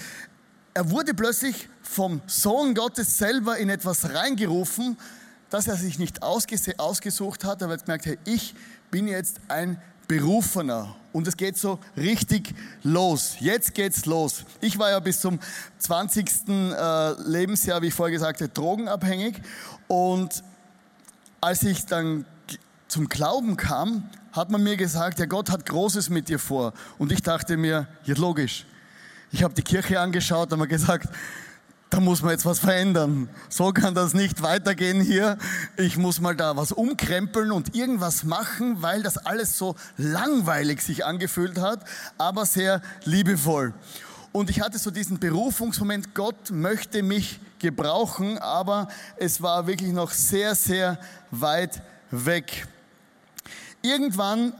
Er 0.74 0.90
wurde 0.90 1.14
plötzlich 1.14 1.68
vom 1.82 2.20
Sohn 2.26 2.74
Gottes 2.74 3.18
selber 3.18 3.58
in 3.58 3.68
etwas 3.68 4.12
reingerufen, 4.14 4.96
das 5.50 5.68
er 5.68 5.76
sich 5.76 5.98
nicht 5.98 6.22
ausgesucht 6.22 7.44
hat. 7.44 7.62
Er 7.62 7.68
hat 7.68 7.84
gemerkt, 7.84 8.06
hey, 8.06 8.18
ich 8.24 8.54
bin 8.90 9.08
jetzt 9.08 9.40
ein 9.48 9.80
Berufener. 10.08 10.94
Und 11.12 11.28
es 11.28 11.37
geht 11.37 11.56
so 11.56 11.78
richtig 11.96 12.54
los. 12.82 13.37
Jetzt 13.38 13.75
geht's 13.75 14.04
los. 14.06 14.44
Ich 14.61 14.78
war 14.78 14.90
ja 14.90 14.99
bis 14.99 15.20
zum 15.20 15.38
20. 15.78 16.49
Äh, 16.49 17.12
Lebensjahr, 17.23 17.80
wie 17.82 17.88
ich 17.88 17.94
vorher 17.94 18.12
gesagt 18.12 18.40
habe, 18.40 18.50
drogenabhängig. 18.50 19.40
Und 19.87 20.42
als 21.40 21.62
ich 21.62 21.87
dann 21.87 22.25
zum 22.88 23.08
Glauben 23.08 23.56
kam, 23.56 24.08
hat 24.32 24.50
man 24.50 24.62
mir 24.62 24.76
gesagt, 24.76 25.18
ja 25.18 25.26
Gott 25.26 25.50
hat 25.50 25.66
Großes 25.66 26.11
mit 26.11 26.28
dir 26.28 26.38
vor. 26.38 26.73
Und 26.99 27.12
ich 27.12 27.23
dachte 27.23 27.56
mir, 27.56 27.87
ja 28.04 28.14
logisch. 28.16 28.66
Ich 29.30 29.42
habe 29.42 29.54
die 29.54 29.62
Kirche 29.62 30.00
angeschaut 30.00 30.52
und 30.52 30.58
mir 30.58 30.68
gesagt, 30.68 31.08
da 31.94 32.00
muss 32.00 32.22
man 32.22 32.32
jetzt 32.32 32.44
was 32.44 32.58
verändern. 32.58 33.28
So 33.48 33.70
kann 33.70 33.94
das 33.94 34.14
nicht 34.14 34.42
weitergehen 34.42 35.00
hier. 35.00 35.38
Ich 35.76 35.96
muss 35.96 36.20
mal 36.20 36.34
da 36.34 36.56
was 36.56 36.72
umkrempeln 36.72 37.52
und 37.52 37.76
irgendwas 37.76 38.24
machen, 38.24 38.82
weil 38.82 39.04
das 39.04 39.16
alles 39.16 39.56
so 39.56 39.76
langweilig 39.96 40.82
sich 40.82 41.04
angefühlt 41.04 41.56
hat, 41.60 41.84
aber 42.18 42.46
sehr 42.46 42.82
liebevoll. 43.04 43.74
Und 44.32 44.50
ich 44.50 44.60
hatte 44.60 44.76
so 44.76 44.90
diesen 44.90 45.20
Berufungsmoment, 45.20 46.16
Gott 46.16 46.50
möchte 46.50 47.04
mich 47.04 47.38
gebrauchen, 47.60 48.38
aber 48.38 48.88
es 49.16 49.40
war 49.40 49.68
wirklich 49.68 49.92
noch 49.92 50.10
sehr, 50.10 50.56
sehr 50.56 50.98
weit 51.30 51.80
weg. 52.10 52.66
Irgendwann 53.82 54.52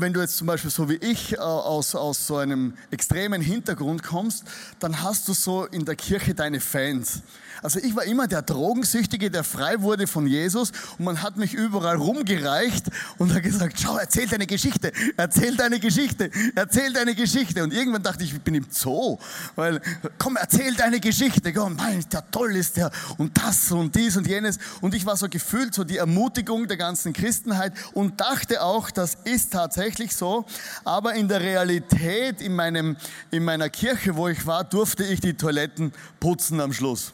wenn 0.00 0.12
du 0.12 0.20
jetzt 0.20 0.36
zum 0.36 0.46
Beispiel 0.46 0.70
so 0.70 0.88
wie 0.88 0.96
ich 0.96 1.34
äh, 1.34 1.38
aus, 1.38 1.94
aus 1.94 2.26
so 2.26 2.36
einem 2.36 2.74
extremen 2.90 3.42
Hintergrund 3.42 4.02
kommst, 4.02 4.44
dann 4.78 5.02
hast 5.02 5.28
du 5.28 5.32
so 5.32 5.64
in 5.66 5.84
der 5.84 5.96
Kirche 5.96 6.34
deine 6.34 6.60
Fans. 6.60 7.22
Also 7.62 7.78
ich 7.80 7.94
war 7.96 8.04
immer 8.04 8.26
der 8.26 8.42
Drogensüchtige, 8.42 9.30
der 9.30 9.44
frei 9.44 9.80
wurde 9.80 10.06
von 10.06 10.26
Jesus 10.26 10.72
und 10.98 11.04
man 11.04 11.22
hat 11.22 11.36
mich 11.36 11.54
überall 11.54 11.96
rumgereicht 11.96 12.86
und 13.18 13.34
hat 13.34 13.42
gesagt, 13.42 13.80
schau, 13.80 13.96
erzähl 13.96 14.26
deine 14.28 14.46
Geschichte, 14.46 14.92
erzähl 15.16 15.56
deine 15.56 15.80
Geschichte, 15.80 16.30
erzähl 16.54 16.92
deine 16.92 17.14
Geschichte. 17.14 17.62
Und 17.62 17.72
irgendwann 17.72 18.02
dachte 18.02 18.24
ich, 18.24 18.32
ich 18.32 18.40
bin 18.40 18.54
im 18.54 18.66
Zoo, 18.70 19.18
weil, 19.56 19.80
komm, 20.18 20.36
erzähl 20.36 20.74
deine 20.74 21.00
Geschichte, 21.00 21.52
komm, 21.52 21.76
mein, 21.76 22.04
der 22.12 22.30
toll 22.30 22.56
ist 22.56 22.76
der 22.76 22.90
und 23.16 23.36
das 23.38 23.70
und 23.72 23.94
dies 23.94 24.16
und 24.16 24.26
jenes. 24.26 24.58
Und 24.80 24.94
ich 24.94 25.06
war 25.06 25.16
so 25.16 25.28
gefühlt, 25.28 25.74
so 25.74 25.84
die 25.84 25.96
Ermutigung 25.96 26.68
der 26.68 26.76
ganzen 26.76 27.12
Christenheit 27.12 27.72
und 27.92 28.20
dachte 28.20 28.62
auch, 28.62 28.90
das 28.90 29.16
ist 29.24 29.52
tatsächlich 29.52 30.14
so. 30.14 30.44
Aber 30.84 31.14
in 31.14 31.28
der 31.28 31.40
Realität, 31.40 32.40
in, 32.40 32.54
meinem, 32.54 32.96
in 33.30 33.44
meiner 33.44 33.68
Kirche, 33.68 34.16
wo 34.16 34.28
ich 34.28 34.46
war, 34.46 34.64
durfte 34.64 35.04
ich 35.04 35.20
die 35.20 35.34
Toiletten 35.34 35.92
putzen 36.20 36.60
am 36.60 36.72
Schluss. 36.72 37.12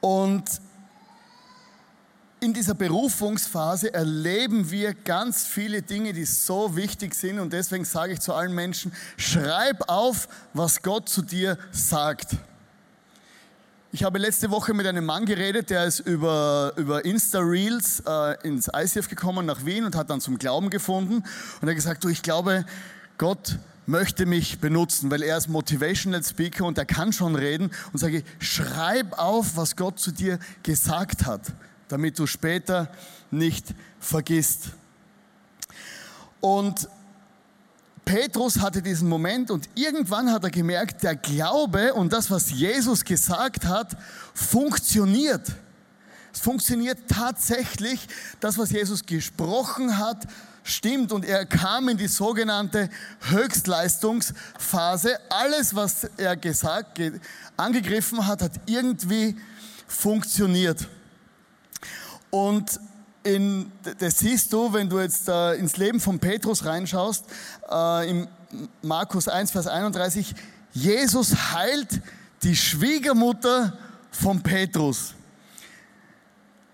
Und 0.00 0.44
in 2.40 2.54
dieser 2.54 2.74
Berufungsphase 2.74 3.92
erleben 3.92 4.70
wir 4.70 4.94
ganz 4.94 5.44
viele 5.44 5.82
Dinge, 5.82 6.12
die 6.12 6.24
so 6.24 6.76
wichtig 6.76 7.14
sind. 7.14 7.40
Und 7.40 7.52
deswegen 7.52 7.84
sage 7.84 8.12
ich 8.12 8.20
zu 8.20 8.32
allen 8.32 8.54
Menschen, 8.54 8.92
schreib 9.16 9.88
auf, 9.88 10.28
was 10.54 10.82
Gott 10.82 11.08
zu 11.08 11.22
dir 11.22 11.58
sagt. 11.72 12.36
Ich 13.90 14.04
habe 14.04 14.18
letzte 14.18 14.50
Woche 14.50 14.74
mit 14.74 14.86
einem 14.86 15.04
Mann 15.06 15.24
geredet, 15.24 15.70
der 15.70 15.86
ist 15.86 16.00
über, 16.00 16.74
über 16.76 17.04
Insta-Reels 17.04 18.02
äh, 18.06 18.46
ins 18.46 18.68
ICF 18.68 19.08
gekommen 19.08 19.46
nach 19.46 19.64
Wien 19.64 19.84
und 19.84 19.96
hat 19.96 20.10
dann 20.10 20.20
zum 20.20 20.38
Glauben 20.38 20.68
gefunden. 20.68 21.14
Und 21.14 21.62
er 21.62 21.68
hat 21.70 21.74
gesagt, 21.74 22.04
du, 22.04 22.08
ich 22.08 22.22
glaube, 22.22 22.66
Gott 23.16 23.58
möchte 23.88 24.26
mich 24.26 24.60
benutzen, 24.60 25.10
weil 25.10 25.22
er 25.22 25.38
ist 25.38 25.48
Motivational 25.48 26.22
Speaker 26.22 26.66
und 26.66 26.76
er 26.76 26.84
kann 26.84 27.12
schon 27.12 27.34
reden 27.34 27.70
und 27.92 27.98
sage, 27.98 28.22
schreib 28.38 29.18
auf, 29.18 29.56
was 29.56 29.76
Gott 29.76 29.98
zu 29.98 30.12
dir 30.12 30.38
gesagt 30.62 31.24
hat, 31.24 31.40
damit 31.88 32.18
du 32.18 32.26
später 32.26 32.92
nicht 33.30 33.74
vergisst. 33.98 34.72
Und 36.40 36.88
Petrus 38.04 38.60
hatte 38.60 38.82
diesen 38.82 39.08
Moment 39.08 39.50
und 39.50 39.70
irgendwann 39.74 40.30
hat 40.30 40.44
er 40.44 40.50
gemerkt, 40.50 41.02
der 41.02 41.16
Glaube 41.16 41.94
und 41.94 42.12
das, 42.12 42.30
was 42.30 42.50
Jesus 42.50 43.04
gesagt 43.04 43.64
hat, 43.64 43.96
funktioniert. 44.34 45.50
Funktioniert 46.38 46.98
tatsächlich, 47.08 48.06
das, 48.40 48.58
was 48.58 48.70
Jesus 48.70 49.04
gesprochen 49.06 49.98
hat, 49.98 50.26
stimmt 50.62 51.12
und 51.12 51.24
er 51.24 51.46
kam 51.46 51.88
in 51.88 51.96
die 51.96 52.08
sogenannte 52.08 52.90
Höchstleistungsphase. 53.20 55.18
Alles, 55.30 55.74
was 55.74 56.04
er 56.16 56.36
gesagt, 56.36 57.00
angegriffen 57.56 58.26
hat, 58.26 58.42
hat 58.42 58.52
irgendwie 58.66 59.36
funktioniert. 59.86 60.86
Und 62.30 62.78
in, 63.22 63.72
das 63.98 64.18
siehst 64.18 64.52
du, 64.52 64.72
wenn 64.72 64.88
du 64.88 65.00
jetzt 65.00 65.28
äh, 65.28 65.54
ins 65.54 65.76
Leben 65.76 66.00
von 66.00 66.18
Petrus 66.18 66.64
reinschaust, 66.64 67.24
äh, 67.70 68.10
im 68.10 68.28
Markus 68.82 69.28
1, 69.28 69.50
Vers 69.50 69.66
31, 69.66 70.34
Jesus 70.72 71.34
heilt 71.52 72.00
die 72.42 72.56
Schwiegermutter 72.56 73.76
von 74.10 74.42
Petrus. 74.42 75.14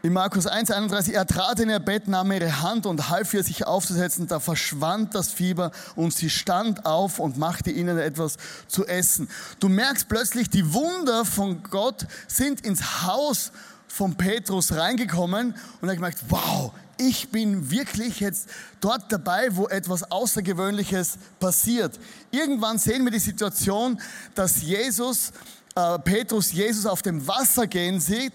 In 0.05 0.13
Markus 0.13 0.47
1, 0.47 0.71
31, 0.71 1.15
er 1.15 1.27
trat 1.27 1.61
in 1.61 1.71
ihr 1.71 1.79
Bett, 1.79 2.09
nahm 2.09 2.31
ihre 2.31 2.61
Hand 2.61 2.85
und 2.85 3.09
half 3.09 3.33
ihr, 3.33 3.43
sich 3.43 3.67
aufzusetzen. 3.67 4.27
Da 4.27 4.39
verschwand 4.39 5.15
das 5.15 5.31
Fieber 5.31 5.71
und 5.97 6.13
sie 6.13 6.29
stand 6.29 6.85
auf 6.85 7.19
und 7.19 7.39
machte 7.39 7.71
ihnen 7.71 7.97
etwas 7.97 8.37
zu 8.69 8.87
essen. 8.87 9.31
Du 9.61 9.71
merkst 9.71 10.07
plötzlich, 10.11 10.51
die 10.51 10.75
Wunder 10.75 11.25
von 11.25 11.63
Gott 11.63 12.07
sind 12.29 12.61
ins 12.67 13.03
Haus 13.05 13.51
von 13.89 14.15
Petrus 14.15 14.73
reingekommen 14.73 15.55
und 15.81 15.89
er 15.89 15.95
gemerkt, 15.95 16.19
wow, 16.29 16.73
ich 16.99 17.31
bin 17.31 17.71
wirklich 17.71 18.21
jetzt 18.21 18.51
dort 18.83 19.11
dabei, 19.11 19.57
wo 19.57 19.69
etwas 19.69 20.11
Außergewöhnliches 20.11 21.17
passiert. 21.41 21.99
Irgendwann 22.31 22.77
sehen 22.77 23.05
wir 23.05 23.11
die 23.11 23.19
Situation, 23.19 23.99
dass 24.35 24.61
Jesus, 24.61 25.33
äh, 25.75 25.99
Petrus 26.01 26.53
Jesus 26.53 26.85
auf 26.85 27.01
dem 27.01 27.27
Wasser 27.27 27.67
gehen 27.67 28.01
sieht 28.01 28.35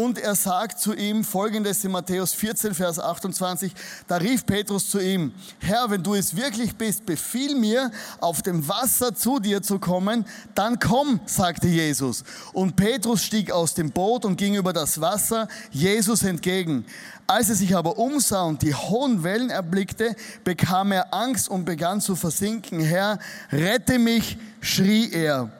und 0.00 0.18
er 0.18 0.34
sagt 0.34 0.80
zu 0.80 0.94
ihm 0.94 1.24
folgendes 1.24 1.84
in 1.84 1.90
Matthäus 1.90 2.32
14, 2.32 2.74
Vers 2.74 2.98
28, 2.98 3.72
da 4.08 4.16
rief 4.16 4.46
Petrus 4.46 4.88
zu 4.88 4.98
ihm, 4.98 5.34
Herr, 5.58 5.90
wenn 5.90 6.02
du 6.02 6.14
es 6.14 6.34
wirklich 6.34 6.74
bist, 6.74 7.04
befiehl 7.04 7.54
mir, 7.54 7.90
auf 8.18 8.40
dem 8.40 8.66
Wasser 8.66 9.14
zu 9.14 9.38
dir 9.40 9.60
zu 9.60 9.78
kommen, 9.78 10.24
dann 10.54 10.78
komm, 10.78 11.20
sagte 11.26 11.68
Jesus. 11.68 12.24
Und 12.54 12.76
Petrus 12.76 13.22
stieg 13.22 13.50
aus 13.50 13.74
dem 13.74 13.90
Boot 13.90 14.24
und 14.24 14.36
ging 14.36 14.54
über 14.54 14.72
das 14.72 15.02
Wasser 15.02 15.48
Jesus 15.70 16.22
entgegen. 16.22 16.86
Als 17.26 17.50
er 17.50 17.56
sich 17.56 17.76
aber 17.76 17.98
umsah 17.98 18.44
und 18.44 18.62
die 18.62 18.74
hohen 18.74 19.22
Wellen 19.22 19.50
erblickte, 19.50 20.16
bekam 20.44 20.92
er 20.92 21.12
Angst 21.12 21.50
und 21.50 21.66
begann 21.66 22.00
zu 22.00 22.16
versinken. 22.16 22.80
Herr, 22.80 23.18
rette 23.52 23.98
mich, 23.98 24.38
schrie 24.62 25.12
er. 25.12 25.59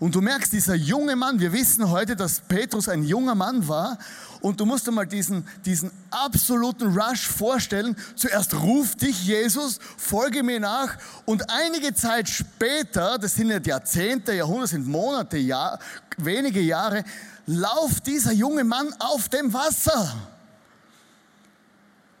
Und 0.00 0.14
du 0.14 0.22
merkst, 0.22 0.50
dieser 0.54 0.74
junge 0.74 1.14
Mann, 1.14 1.40
wir 1.40 1.52
wissen 1.52 1.90
heute, 1.90 2.16
dass 2.16 2.40
Petrus 2.40 2.88
ein 2.88 3.04
junger 3.04 3.34
Mann 3.34 3.68
war. 3.68 3.98
Und 4.40 4.58
du 4.58 4.64
musst 4.64 4.86
dir 4.86 4.92
mal 4.92 5.06
diesen, 5.06 5.46
diesen 5.66 5.90
absoluten 6.10 6.98
Rush 6.98 7.28
vorstellen. 7.28 7.94
Zuerst 8.16 8.54
ruft 8.54 9.02
dich 9.02 9.26
Jesus, 9.26 9.78
folge 9.98 10.42
mir 10.42 10.58
nach. 10.58 10.96
Und 11.26 11.50
einige 11.50 11.92
Zeit 11.92 12.30
später, 12.30 13.18
das 13.18 13.34
sind 13.34 13.48
nicht 13.48 13.66
Jahrzehnte, 13.66 14.32
Jahrhunderte, 14.32 14.68
sind 14.68 14.88
Monate, 14.88 15.36
Jahr, 15.36 15.78
wenige 16.16 16.62
Jahre, 16.62 17.04
lauft 17.44 18.06
dieser 18.06 18.32
junge 18.32 18.64
Mann 18.64 18.94
auf 19.00 19.28
dem 19.28 19.52
Wasser. 19.52 20.16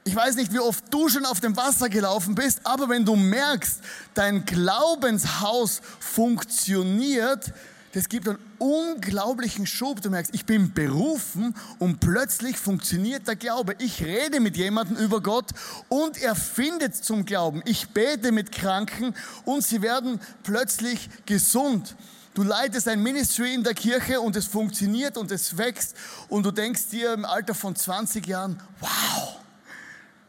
Ich 0.04 0.14
weiß 0.14 0.36
nicht, 0.36 0.52
wie 0.52 0.58
oft 0.58 0.84
du 0.92 1.08
schon 1.08 1.24
auf 1.24 1.40
dem 1.40 1.56
Wasser 1.56 1.88
gelaufen 1.88 2.34
bist, 2.34 2.60
aber 2.64 2.90
wenn 2.90 3.06
du 3.06 3.16
merkst, 3.16 3.80
dein 4.12 4.44
Glaubenshaus 4.44 5.80
funktioniert, 5.98 7.52
das 7.92 8.08
gibt 8.08 8.28
einen 8.28 8.38
unglaublichen 8.58 9.66
Schub. 9.66 10.00
Du 10.00 10.10
merkst, 10.10 10.32
ich 10.34 10.46
bin 10.46 10.72
berufen 10.72 11.54
und 11.78 11.98
plötzlich 11.98 12.56
funktioniert 12.56 13.26
der 13.26 13.36
Glaube. 13.36 13.74
Ich 13.78 14.04
rede 14.04 14.38
mit 14.38 14.56
jemandem 14.56 14.96
über 14.96 15.20
Gott 15.20 15.50
und 15.88 16.20
er 16.22 16.36
findet 16.36 16.94
zum 16.94 17.24
Glauben. 17.24 17.62
Ich 17.64 17.88
bete 17.88 18.30
mit 18.30 18.52
Kranken 18.52 19.14
und 19.44 19.64
sie 19.64 19.82
werden 19.82 20.20
plötzlich 20.44 21.10
gesund. 21.26 21.96
Du 22.34 22.44
leitest 22.44 22.86
ein 22.86 23.02
Ministry 23.02 23.54
in 23.54 23.64
der 23.64 23.74
Kirche 23.74 24.20
und 24.20 24.36
es 24.36 24.46
funktioniert 24.46 25.16
und 25.16 25.32
es 25.32 25.58
wächst 25.58 25.96
und 26.28 26.46
du 26.46 26.52
denkst 26.52 26.86
dir 26.90 27.12
im 27.12 27.24
Alter 27.24 27.56
von 27.56 27.74
20 27.74 28.24
Jahren, 28.24 28.62
wow, 28.78 29.36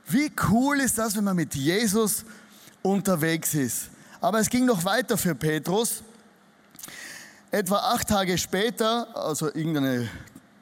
wie 0.08 0.32
cool 0.50 0.80
ist 0.80 0.98
das, 0.98 1.16
wenn 1.16 1.24
man 1.24 1.36
mit 1.36 1.54
Jesus 1.54 2.26
unterwegs 2.82 3.54
ist. 3.54 3.90
Aber 4.20 4.40
es 4.40 4.50
ging 4.50 4.66
noch 4.66 4.84
weiter 4.84 5.16
für 5.16 5.36
Petrus. 5.36 6.04
Etwa 7.54 7.80
acht 7.80 8.08
Tage 8.08 8.38
später, 8.38 9.14
also 9.14 9.48
irgendeine, 9.48 10.08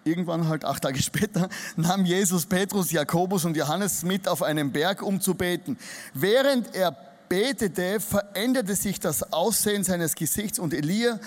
irgendwann 0.04 0.48
halt 0.48 0.66
acht 0.66 0.82
Tage 0.82 1.00
später, 1.04 1.48
nahm 1.76 2.04
Jesus 2.04 2.48
Petrus, 2.48 2.92
Jakobus 2.92 3.46
und 3.46 3.56
Johannes 3.56 4.02
mit 4.02 4.28
auf 4.28 4.42
einen 4.42 4.72
Berg, 4.72 5.04
um 5.04 5.22
zu 5.22 5.36
beten. 5.36 5.78
Während 6.16 6.76
er 6.76 6.98
betete, 7.30 8.00
veränderte 8.00 8.76
sich 8.76 9.00
das 9.00 9.32
Aussehen 9.32 9.84
seines 9.84 10.16
Gesichts 10.16 10.58
und 10.58 10.74
Elia 10.74 11.20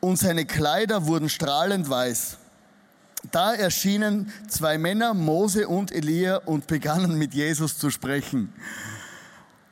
und 0.00 0.18
seine 0.18 0.44
Kleider 0.44 1.06
wurden 1.06 1.28
strahlend 1.28 1.88
weiß. 1.88 2.38
Da 3.30 3.54
erschienen 3.54 4.32
zwei 4.48 4.76
Männer, 4.76 5.14
Mose 5.14 5.68
und 5.68 5.92
Elia, 5.92 6.38
und 6.38 6.66
begannen 6.66 7.16
mit 7.16 7.32
Jesus 7.32 7.78
zu 7.78 7.90
sprechen. 7.90 8.52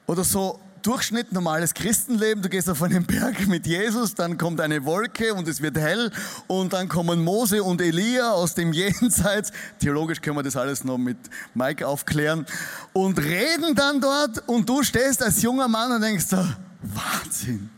Oder 0.06 0.22
so 0.22 0.60
Durchschnitt 0.88 1.32
normales 1.32 1.74
Christenleben. 1.74 2.42
Du 2.42 2.48
gehst 2.48 2.70
auf 2.70 2.82
einen 2.82 3.04
Berg 3.04 3.46
mit 3.46 3.66
Jesus, 3.66 4.14
dann 4.14 4.38
kommt 4.38 4.58
eine 4.58 4.86
Wolke 4.86 5.34
und 5.34 5.46
es 5.46 5.60
wird 5.60 5.76
hell 5.76 6.10
und 6.46 6.72
dann 6.72 6.88
kommen 6.88 7.22
Mose 7.22 7.62
und 7.62 7.82
Elia 7.82 8.30
aus 8.30 8.54
dem 8.54 8.72
Jenseits. 8.72 9.52
Theologisch 9.80 10.22
können 10.22 10.38
wir 10.38 10.42
das 10.42 10.56
alles 10.56 10.84
noch 10.84 10.96
mit 10.96 11.18
Mike 11.52 11.86
aufklären 11.86 12.46
und 12.94 13.18
reden 13.18 13.74
dann 13.74 14.00
dort 14.00 14.42
und 14.48 14.66
du 14.66 14.82
stehst 14.82 15.22
als 15.22 15.42
junger 15.42 15.68
Mann 15.68 15.92
und 15.92 16.00
denkst 16.00 16.24
so, 16.24 16.38
Wahnsinn, 16.80 17.68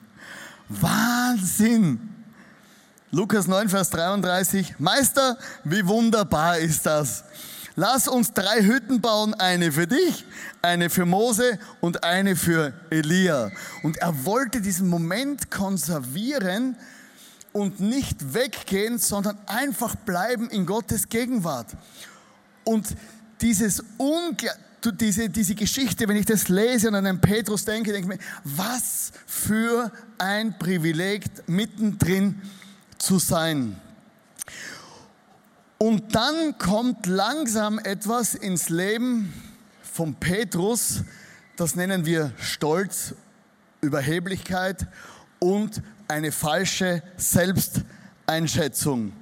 Wahnsinn. 0.68 1.98
Lukas 3.10 3.48
9, 3.48 3.70
Vers 3.70 3.90
33, 3.90 4.76
Meister, 4.78 5.36
wie 5.64 5.84
wunderbar 5.84 6.58
ist 6.58 6.86
das. 6.86 7.24
Lass 7.80 8.08
uns 8.08 8.34
drei 8.34 8.62
Hütten 8.62 9.00
bauen, 9.00 9.32
eine 9.32 9.72
für 9.72 9.86
dich, 9.86 10.26
eine 10.60 10.90
für 10.90 11.06
Mose 11.06 11.58
und 11.80 12.04
eine 12.04 12.36
für 12.36 12.74
Elia. 12.90 13.50
Und 13.82 13.96
er 13.96 14.26
wollte 14.26 14.60
diesen 14.60 14.86
Moment 14.86 15.50
konservieren 15.50 16.76
und 17.54 17.80
nicht 17.80 18.34
weggehen, 18.34 18.98
sondern 18.98 19.38
einfach 19.46 19.96
bleiben 19.96 20.50
in 20.50 20.66
Gottes 20.66 21.08
Gegenwart. 21.08 21.68
Und 22.64 22.86
dieses 23.40 23.82
Ungl 23.96 24.50
diese, 24.84 25.30
diese 25.30 25.54
Geschichte, 25.54 26.06
wenn 26.06 26.16
ich 26.16 26.26
das 26.26 26.48
lese 26.48 26.88
und 26.88 26.96
an 26.96 27.04
den 27.04 27.20
Petrus 27.22 27.64
denke, 27.64 27.92
denke 27.92 28.12
ich 28.12 28.18
mir, 28.18 28.24
was 28.44 29.10
für 29.26 29.90
ein 30.18 30.58
Privileg, 30.58 31.24
mittendrin 31.46 32.42
zu 32.98 33.18
sein. 33.18 33.80
Und 35.82 36.14
dann 36.14 36.58
kommt 36.58 37.06
langsam 37.06 37.78
etwas 37.78 38.34
ins 38.34 38.68
Leben 38.68 39.32
von 39.80 40.14
Petrus, 40.14 41.04
das 41.56 41.74
nennen 41.74 42.04
wir 42.04 42.32
Stolz, 42.36 43.14
Überheblichkeit 43.80 44.86
und 45.38 45.80
eine 46.06 46.32
falsche 46.32 47.02
Selbsteinschätzung. 47.16 49.14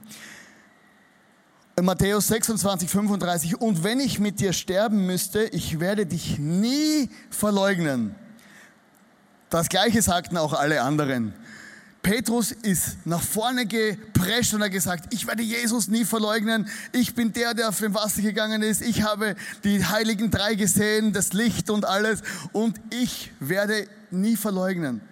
In 1.76 1.84
Matthäus 1.84 2.26
26, 2.26 2.90
35, 2.90 3.60
und 3.60 3.84
wenn 3.84 4.00
ich 4.00 4.18
mit 4.18 4.40
dir 4.40 4.52
sterben 4.52 5.06
müsste, 5.06 5.44
ich 5.44 5.78
werde 5.78 6.06
dich 6.06 6.40
nie 6.40 7.08
verleugnen. 7.30 8.16
Das 9.48 9.68
gleiche 9.68 10.02
sagten 10.02 10.36
auch 10.36 10.54
alle 10.54 10.82
anderen. 10.82 11.34
Petrus 12.08 12.52
ist 12.52 12.96
nach 13.04 13.20
vorne 13.20 13.66
geprescht 13.66 14.54
und 14.54 14.62
hat 14.62 14.70
gesagt, 14.70 15.12
ich 15.12 15.26
werde 15.26 15.42
Jesus 15.42 15.88
nie 15.88 16.06
verleugnen. 16.06 16.66
Ich 16.90 17.14
bin 17.14 17.34
der, 17.34 17.52
der 17.52 17.68
auf 17.68 17.80
dem 17.80 17.92
Wasser 17.92 18.22
gegangen 18.22 18.62
ist. 18.62 18.80
Ich 18.80 19.02
habe 19.02 19.36
die 19.62 19.84
heiligen 19.84 20.30
drei 20.30 20.54
gesehen, 20.54 21.12
das 21.12 21.34
Licht 21.34 21.68
und 21.68 21.84
alles. 21.84 22.22
Und 22.52 22.80
ich 22.88 23.30
werde 23.40 23.86
nie 24.10 24.36
verleugnen. 24.36 25.02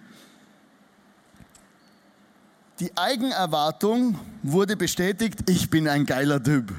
Die 2.79 2.97
Eigenerwartung 2.97 4.17
wurde 4.41 4.75
bestätigt, 4.75 5.47
ich 5.47 5.69
bin 5.69 5.87
ein 5.87 6.03
geiler 6.03 6.41
Typ. 6.41 6.73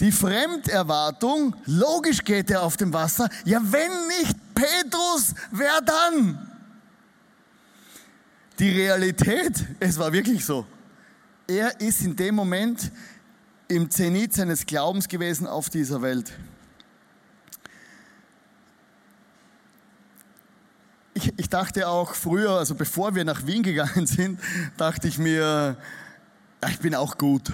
Die 0.00 0.10
Fremderwartung, 0.10 1.54
logisch 1.66 2.24
geht 2.24 2.50
er 2.50 2.62
auf 2.62 2.78
dem 2.78 2.94
Wasser. 2.94 3.28
Ja, 3.44 3.60
wenn 3.62 4.06
nicht 4.22 4.54
Petrus, 4.54 5.34
wer 5.50 5.82
dann? 5.82 6.45
Die 8.58 8.70
Realität, 8.70 9.66
es 9.80 9.98
war 9.98 10.12
wirklich 10.12 10.44
so. 10.44 10.66
Er 11.46 11.78
ist 11.80 12.00
in 12.00 12.16
dem 12.16 12.34
Moment 12.34 12.90
im 13.68 13.90
Zenit 13.90 14.32
seines 14.32 14.64
Glaubens 14.64 15.08
gewesen 15.08 15.46
auf 15.46 15.68
dieser 15.68 16.00
Welt. 16.00 16.32
Ich, 21.12 21.32
ich, 21.36 21.48
dachte 21.48 21.88
auch 21.88 22.14
früher, 22.14 22.52
also 22.52 22.74
bevor 22.74 23.14
wir 23.14 23.24
nach 23.24 23.46
Wien 23.46 23.62
gegangen 23.62 24.06
sind, 24.06 24.40
dachte 24.76 25.08
ich 25.08 25.18
mir, 25.18 25.76
ich 26.68 26.78
bin 26.78 26.94
auch 26.94 27.18
gut. 27.18 27.52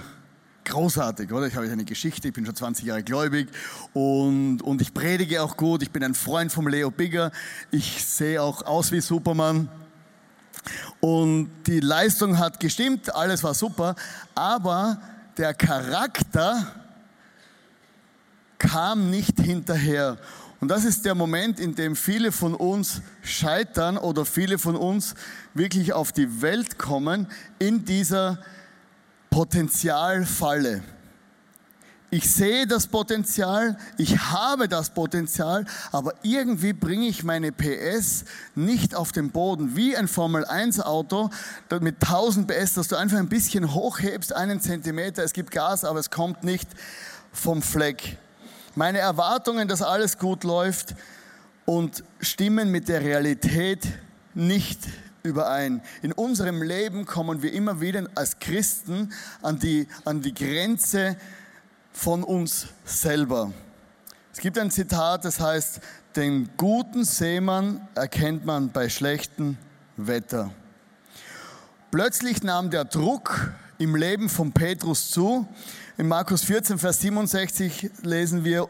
Großartig, 0.65 1.33
oder? 1.33 1.49
Ich 1.49 1.57
habe 1.57 1.69
eine 1.69 1.85
Geschichte, 1.85 2.29
ich 2.29 2.35
bin 2.35 2.47
schon 2.47 2.55
20 2.55 2.85
Jahre 2.85 3.03
gläubig 3.03 3.49
und, 3.93 4.63
und 4.63 4.81
ich 4.81 4.95
predige 4.95 5.43
auch 5.43 5.57
gut. 5.57 5.83
Ich 5.83 5.91
bin 5.91 6.05
ein 6.05 6.15
Freund 6.15 6.53
vom 6.53 6.69
Leo 6.69 6.93
Bigger. 6.93 7.33
Ich 7.73 8.05
sehe 8.05 8.41
auch 8.41 8.63
aus 8.63 8.93
wie 8.93 9.01
Superman. 9.01 9.69
Und 11.01 11.51
die 11.67 11.81
Leistung 11.81 12.39
hat 12.39 12.61
gestimmt, 12.61 13.15
alles 13.15 13.43
war 13.43 13.55
super, 13.55 13.97
aber 14.35 14.99
der 15.37 15.55
Charakter 15.55 16.67
kam 18.59 19.11
nicht 19.11 19.41
hinterher. 19.41 20.19
Und 20.61 20.69
das 20.69 20.85
ist 20.85 21.05
der 21.05 21.17
Moment, 21.17 21.59
in 21.59 21.75
dem 21.75 21.97
viele 21.97 22.31
von 22.31 22.55
uns 22.55 23.03
scheitern 23.23 23.99
oder 23.99 24.25
viele 24.25 24.59
von 24.59 24.77
uns 24.77 25.15
wirklich 25.55 25.93
auf 25.93 26.13
die 26.13 26.41
Welt 26.41 26.79
kommen 26.79 27.27
in 27.59 27.85
dieser 27.85 28.39
Potenzialfalle. 29.29 30.83
Ich 32.15 32.31
sehe 32.31 32.67
das 32.67 32.89
Potenzial, 32.89 33.79
ich 33.97 34.19
habe 34.19 34.69
das 34.69 34.91
Potenzial, 34.91 35.65
aber 35.93 36.13
irgendwie 36.21 36.75
bringe 36.75 37.07
ich 37.07 37.25
meine 37.25 37.53
PS 37.53 38.27
nicht 38.55 38.95
auf 38.95 39.13
den 39.13 39.31
Boden. 39.31 39.77
Wie 39.77 39.97
ein 39.97 40.09
Formel 40.09 40.45
1 40.45 40.81
Auto 40.81 41.31
mit 41.81 42.03
1000 42.03 42.47
PS, 42.47 42.75
dass 42.75 42.89
du 42.89 42.97
einfach 42.97 43.17
ein 43.17 43.31
bisschen 43.31 43.73
hochhebst, 43.73 44.37
einen 44.37 44.61
Zentimeter, 44.61 45.25
es 45.25 45.33
gibt 45.33 45.53
Gas, 45.53 45.87
aber 45.87 46.01
es 46.01 46.11
kommt 46.11 46.45
nicht 46.45 46.69
vom 47.33 47.63
Fleck. 47.63 48.19
Meine 48.75 48.99
Erwartungen, 48.99 49.67
dass 49.67 49.81
alles 49.81 50.19
gut 50.19 50.45
läuft 50.45 50.95
und 51.65 52.05
stimmen 52.21 52.71
mit 52.71 52.89
der 52.91 53.01
Realität 53.01 53.89
nicht 54.35 54.81
überein. 55.23 55.81
In 56.03 56.13
unserem 56.13 56.61
Leben 56.61 57.07
kommen 57.07 57.43
wir 57.43 57.55
immer 57.55 57.81
wieder 57.81 58.07
als 58.15 58.39
Christen 58.39 59.15
an 59.41 59.59
die, 59.59 59.89
an 60.05 60.21
die 60.21 60.35
Grenze, 60.35 61.17
von 61.93 62.25
uns 62.25 62.67
selber. 62.85 63.53
Es 64.33 64.39
gibt 64.39 64.59
ein 64.59 64.71
Zitat, 64.71 65.25
das 65.25 65.41
heißt, 65.41 65.81
den 66.17 66.51
guten 66.57 67.05
Seemann 67.05 67.87
erkennt 67.95 68.45
man 68.45 68.71
bei 68.71 68.89
schlechtem 68.89 69.57
Wetter. 69.97 70.51
Plötzlich 71.91 72.43
nahm 72.43 72.71
der 72.71 72.85
Druck 72.85 73.53
im 73.79 73.95
Leben 73.97 74.29
von 74.29 74.53
Petrus 74.53 75.11
zu. 75.11 75.47
In 75.99 76.09
Markus 76.09 76.45
14, 76.45 76.79
Vers 76.79 77.01
67 77.01 77.91
lesen 78.03 78.45
wir, 78.45 78.69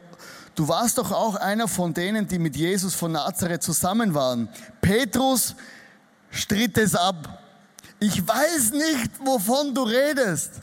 du 0.55 0.67
warst 0.67 0.99
doch 0.99 1.13
auch 1.13 1.37
einer 1.37 1.69
von 1.69 1.95
denen, 1.95 2.27
die 2.27 2.39
mit 2.39 2.57
Jesus 2.57 2.95
von 2.95 3.13
Nazareth 3.13 3.63
zusammen 3.63 4.15
waren. 4.15 4.49
Petrus 4.81 5.55
stritt 6.31 6.79
es 6.79 6.95
ab. 6.95 7.39
Ich 8.01 8.27
weiß 8.27 8.73
nicht, 8.73 9.11
wovon 9.25 9.75
du 9.75 9.83
redest. 9.83 10.61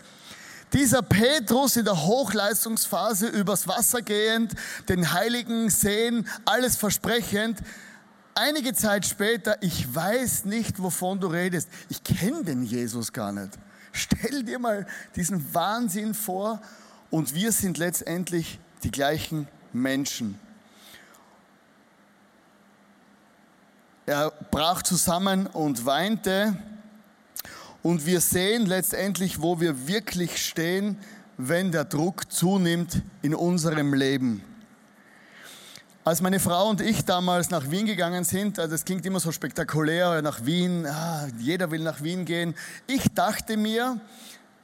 Dieser 0.74 1.02
Petrus 1.02 1.78
in 1.78 1.86
der 1.86 2.06
Hochleistungsphase 2.06 3.28
übers 3.28 3.68
Wasser 3.68 4.02
gehend, 4.02 4.54
den 4.88 5.12
Heiligen 5.14 5.70
sehen, 5.70 6.28
alles 6.46 6.76
versprechend. 6.76 7.60
Einige 8.36 8.74
Zeit 8.74 9.06
später, 9.06 9.62
ich 9.62 9.94
weiß 9.94 10.46
nicht, 10.46 10.82
wovon 10.82 11.20
du 11.20 11.28
redest. 11.28 11.70
Ich 11.90 12.04
kenne 12.04 12.44
den 12.44 12.64
Jesus 12.64 13.12
gar 13.12 13.32
nicht. 13.32 13.58
Stell 13.92 14.44
dir 14.44 14.60
mal 14.60 14.86
diesen 15.16 15.54
Wahnsinn 15.54 16.14
vor 16.14 16.62
und 17.10 17.34
wir 17.34 17.52
sind 17.52 17.78
letztendlich 17.78 18.60
die 18.84 18.92
gleichen 18.92 19.48
Menschen. 19.74 20.40
Er 24.06 24.32
brach 24.52 24.84
zusammen 24.84 25.48
und 25.48 25.86
weinte 25.86 26.58
und 27.84 28.06
wir 28.06 28.22
sehen 28.22 28.66
letztendlich, 28.66 29.42
wo 29.42 29.60
wir 29.60 29.88
wirklich 29.88 30.46
stehen, 30.46 30.98
wenn 31.38 31.72
der 31.72 31.86
Druck 31.86 32.32
zunimmt 32.32 33.02
in 33.22 33.34
unserem 33.34 33.94
Leben. 33.94 34.44
Als 36.04 36.22
meine 36.22 36.40
Frau 36.40 36.70
und 36.70 36.82
ich 36.82 37.06
damals 37.06 37.50
nach 37.50 37.70
Wien 37.70 37.86
gegangen 37.86 38.24
sind, 38.24 38.58
also 38.58 38.72
das 38.72 38.84
klingt 38.84 39.06
immer 39.06 39.20
so 39.20 39.32
spektakulär, 39.32 40.22
nach 40.22 40.44
Wien, 40.46 40.86
ah, 40.86 41.28
jeder 41.38 41.72
will 41.72 41.82
nach 41.82 42.02
Wien 42.02 42.26
gehen. 42.26 42.56
Ich 42.88 43.04
dachte 43.14 43.58
mir, 43.58 44.00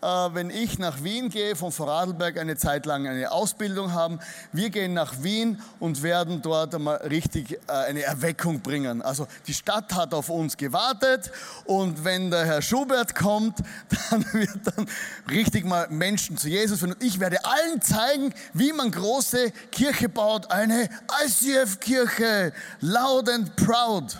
wenn 0.05 0.49
ich 0.49 0.77
nach 0.77 1.03
Wien 1.03 1.29
gehe, 1.29 1.55
von 1.55 1.71
Vorarlberg 1.71 2.37
eine 2.37 2.55
Zeit 2.57 2.85
lang 2.85 3.07
eine 3.07 3.31
Ausbildung 3.31 3.93
haben. 3.93 4.19
Wir 4.51 4.69
gehen 4.69 4.93
nach 4.93 5.23
Wien 5.23 5.59
und 5.79 6.03
werden 6.03 6.41
dort 6.41 6.75
einmal 6.75 6.97
richtig 6.97 7.53
äh, 7.53 7.71
eine 7.71 8.03
Erweckung 8.03 8.61
bringen. 8.61 9.01
Also 9.01 9.27
die 9.47 9.53
Stadt 9.53 9.93
hat 9.95 10.13
auf 10.13 10.29
uns 10.29 10.57
gewartet 10.57 11.31
und 11.65 12.03
wenn 12.03 12.29
der 12.29 12.45
Herr 12.45 12.61
Schubert 12.61 13.15
kommt, 13.15 13.57
dann 14.11 14.25
wird 14.33 14.59
dann 14.65 14.87
richtig 15.29 15.65
mal 15.65 15.87
Menschen 15.89 16.37
zu 16.37 16.49
Jesus 16.49 16.79
führen. 16.79 16.93
Und 16.93 17.03
ich 17.03 17.19
werde 17.19 17.43
allen 17.43 17.81
zeigen, 17.81 18.33
wie 18.53 18.73
man 18.73 18.91
große 18.91 19.51
Kirche 19.71 20.07
baut. 20.07 20.51
Eine 20.51 20.87
ICF-Kirche, 21.25 22.53
loud 22.81 23.29
and 23.29 23.55
proud. 23.55 24.17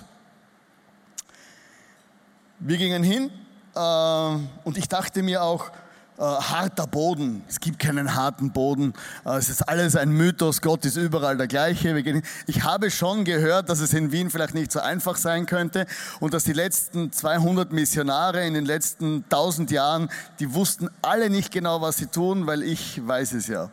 Wir 2.60 2.78
gingen 2.78 3.04
hin 3.04 3.30
äh, 3.30 3.45
und 3.80 4.78
ich 4.78 4.88
dachte 4.88 5.24
mir 5.24 5.44
auch, 5.44 5.72
äh, 6.18 6.22
harter 6.22 6.88
Boden. 6.88 7.44
Es 7.50 7.60
gibt 7.60 7.78
keinen 7.78 8.16
harten 8.16 8.52
Boden. 8.52 8.94
Äh, 9.26 9.36
es 9.36 9.50
ist 9.50 9.68
alles 9.68 9.98
ein 9.98 10.12
Mythos. 10.12 10.62
Gott 10.62 10.86
ist 10.86 10.96
überall 10.96 11.36
der 11.36 11.48
gleiche. 11.48 12.24
Ich 12.48 12.64
habe 12.64 12.90
schon 12.90 13.26
gehört, 13.26 13.68
dass 13.68 13.80
es 13.82 13.94
in 13.94 14.14
Wien 14.14 14.30
vielleicht 14.30 14.54
nicht 14.54 14.72
so 14.72 14.80
einfach 14.80 15.18
sein 15.18 15.46
könnte 15.46 15.86
und 16.22 16.34
dass 16.34 16.46
die 16.46 16.54
letzten 16.54 17.12
200 17.12 17.74
Missionare 17.74 18.48
in 18.48 18.54
den 18.54 18.64
letzten 18.64 19.26
1000 19.26 19.72
Jahren, 19.72 20.10
die 20.40 20.54
wussten 20.54 20.90
alle 21.02 21.30
nicht 21.30 21.52
genau, 21.52 21.82
was 21.82 21.98
sie 21.98 22.08
tun, 22.08 22.48
weil 22.48 22.64
ich 22.64 23.06
weiß 23.06 23.34
es 23.34 23.48
ja. 23.48 23.70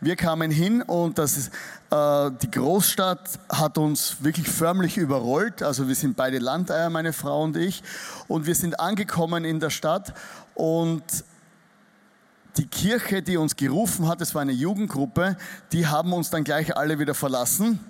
Wir 0.00 0.14
kamen 0.14 0.52
hin 0.52 0.80
und 0.82 1.18
das 1.18 1.36
ist, 1.36 1.52
äh, 1.90 2.30
die 2.40 2.50
Großstadt 2.52 3.40
hat 3.48 3.78
uns 3.78 4.22
wirklich 4.22 4.48
förmlich 4.48 4.96
überrollt. 4.96 5.60
Also 5.60 5.88
wir 5.88 5.96
sind 5.96 6.16
beide 6.16 6.38
Landeier, 6.38 6.88
meine 6.88 7.12
Frau 7.12 7.42
und 7.42 7.56
ich. 7.56 7.82
Und 8.28 8.46
wir 8.46 8.54
sind 8.54 8.78
angekommen 8.78 9.44
in 9.44 9.58
der 9.58 9.70
Stadt 9.70 10.14
und 10.54 11.02
die 12.58 12.66
Kirche, 12.66 13.22
die 13.22 13.36
uns 13.38 13.56
gerufen 13.56 14.06
hat, 14.06 14.20
es 14.20 14.36
war 14.36 14.42
eine 14.42 14.52
Jugendgruppe, 14.52 15.36
die 15.72 15.88
haben 15.88 16.12
uns 16.12 16.30
dann 16.30 16.44
gleich 16.44 16.76
alle 16.76 17.00
wieder 17.00 17.14
verlassen. 17.14 17.80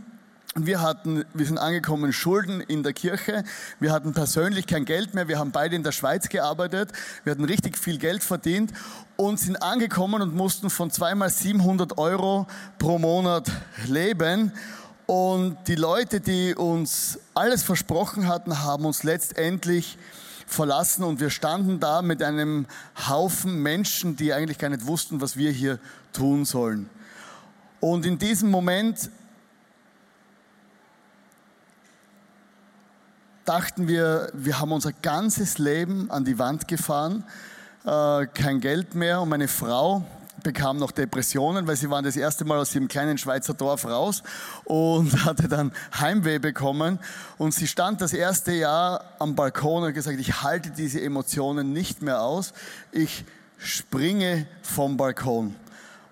Wir, 0.55 0.81
hatten, 0.81 1.25
wir 1.35 1.47
sind 1.47 1.59
angekommen, 1.59 2.13
Schulden 2.13 2.61
in 2.61 2.83
der 2.83 2.93
Kirche. 2.93 3.45
Wir 3.81 3.93
hatten 3.93 4.13
persönlich 4.13 4.67
kein 4.67 4.87
Geld 4.87 5.15
mehr. 5.15 5.29
Wir 5.29 5.39
haben 5.39 5.53
beide 5.53 5.77
in 5.77 5.83
der 5.83 5.93
Schweiz 5.93 6.29
gearbeitet. 6.29 6.91
Wir 7.23 7.33
hatten 7.33 7.45
richtig 7.45 7.77
viel 7.77 7.99
Geld 7.99 8.25
verdient 8.25 8.73
und 9.17 9.39
sind 9.39 9.63
angekommen 9.63 10.23
und 10.23 10.35
mussten 10.35 10.71
von 10.71 10.91
zweimal 10.91 11.29
700 11.29 11.99
Euro 11.99 12.47
pro 12.79 12.99
Monat 12.99 13.51
leben. 13.87 14.53
Und 15.07 15.59
die 15.69 15.75
Leute, 15.75 16.21
die 16.21 16.55
uns 16.55 17.19
alles 17.35 17.63
versprochen 17.63 18.27
hatten, 18.27 18.63
haben 18.63 18.85
uns 18.85 19.03
letztendlich 19.03 19.99
verlassen 20.47 21.05
und 21.05 21.21
wir 21.21 21.31
standen 21.31 21.79
da 21.79 22.01
mit 22.01 22.23
einem 22.23 22.67
Haufen 23.09 23.63
Menschen, 23.63 24.17
die 24.17 24.33
eigentlich 24.33 24.59
gar 24.59 24.71
nicht 24.71 24.87
wussten, 24.87 25.21
was 25.21 25.37
wir 25.37 25.51
hier 25.51 25.79
tun 26.13 26.47
sollen. 26.47 26.89
Und 27.81 28.07
in 28.07 28.19
diesem 28.19 28.51
Moment 28.51 29.11
dachten 33.49 33.89
wir, 33.89 34.31
wir 34.35 34.61
haben 34.61 34.73
unser 34.73 34.93
ganzes 34.93 35.57
Leben 35.57 36.11
an 36.11 36.25
die 36.25 36.39
Wand 36.39 36.69
gefahren, 36.69 37.25
äh, 37.87 38.27
kein 38.27 38.61
Geld 38.61 38.95
mehr 38.95 39.23
und 39.23 39.31
meine 39.31 39.49
Frau 39.49 40.05
bekam 40.43 40.77
noch 40.77 40.93
Depressionen, 40.93 41.67
weil 41.67 41.77
sie 41.77 41.89
waren 41.89 42.05
das 42.05 42.17
erste 42.17 42.45
Mal 42.45 42.59
aus 42.59 42.75
ihrem 42.75 42.89
kleinen 42.89 43.17
Schweizer 43.17 43.55
Dorf 43.55 43.87
raus 43.87 44.23
und 44.65 45.25
hatte 45.25 45.49
dann 45.49 45.73
Heimweh 45.99 46.39
bekommen. 46.39 46.99
Und 47.39 47.55
sie 47.55 47.67
stand 47.67 48.03
das 48.03 48.13
erste 48.13 48.53
Jahr 48.53 49.03
am 49.19 49.35
Balkon 49.35 49.83
und 49.83 49.95
gesagt, 49.95 50.21
ich 50.21 50.43
halte 50.43 50.71
diese 50.71 51.01
Emotionen 51.01 51.73
nicht 51.73 52.03
mehr 52.03 52.21
aus. 52.21 52.53
Ich 52.93 53.25
springe 53.57 54.47
vom 54.63 54.99
Balkon. 54.99 55.57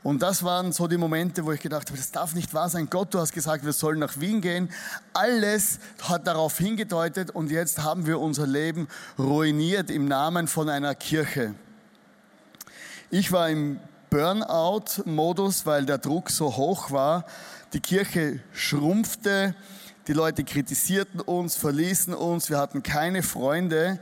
Und 0.06 0.22
das 0.22 0.44
waren 0.44 0.70
so 0.70 0.86
die 0.86 0.98
Momente, 0.98 1.44
wo 1.44 1.50
ich 1.50 1.58
gedacht 1.58 1.88
habe, 1.88 1.98
das 1.98 2.12
darf 2.12 2.36
nicht 2.36 2.54
wahr 2.54 2.68
sein. 2.68 2.86
Gott, 2.88 3.12
du 3.12 3.18
hast 3.18 3.32
gesagt, 3.32 3.64
wir 3.64 3.72
sollen 3.72 3.98
nach 3.98 4.20
Wien 4.20 4.40
gehen. 4.40 4.68
Alles 5.12 5.80
hat 6.00 6.28
darauf 6.28 6.56
hingedeutet 6.58 7.32
und 7.32 7.50
jetzt 7.50 7.82
haben 7.82 8.06
wir 8.06 8.20
unser 8.20 8.46
Leben 8.46 8.86
ruiniert 9.18 9.90
im 9.90 10.06
Namen 10.06 10.46
von 10.46 10.68
einer 10.68 10.94
Kirche. 10.94 11.56
Ich 13.10 13.32
war 13.32 13.50
im 13.50 13.80
Burnout-Modus, 14.10 15.66
weil 15.66 15.86
der 15.86 15.98
Druck 15.98 16.30
so 16.30 16.56
hoch 16.56 16.92
war. 16.92 17.24
Die 17.72 17.80
Kirche 17.80 18.38
schrumpfte, 18.52 19.56
die 20.06 20.12
Leute 20.12 20.44
kritisierten 20.44 21.20
uns, 21.20 21.56
verließen 21.56 22.14
uns, 22.14 22.48
wir 22.48 22.58
hatten 22.58 22.84
keine 22.84 23.24
Freunde 23.24 23.98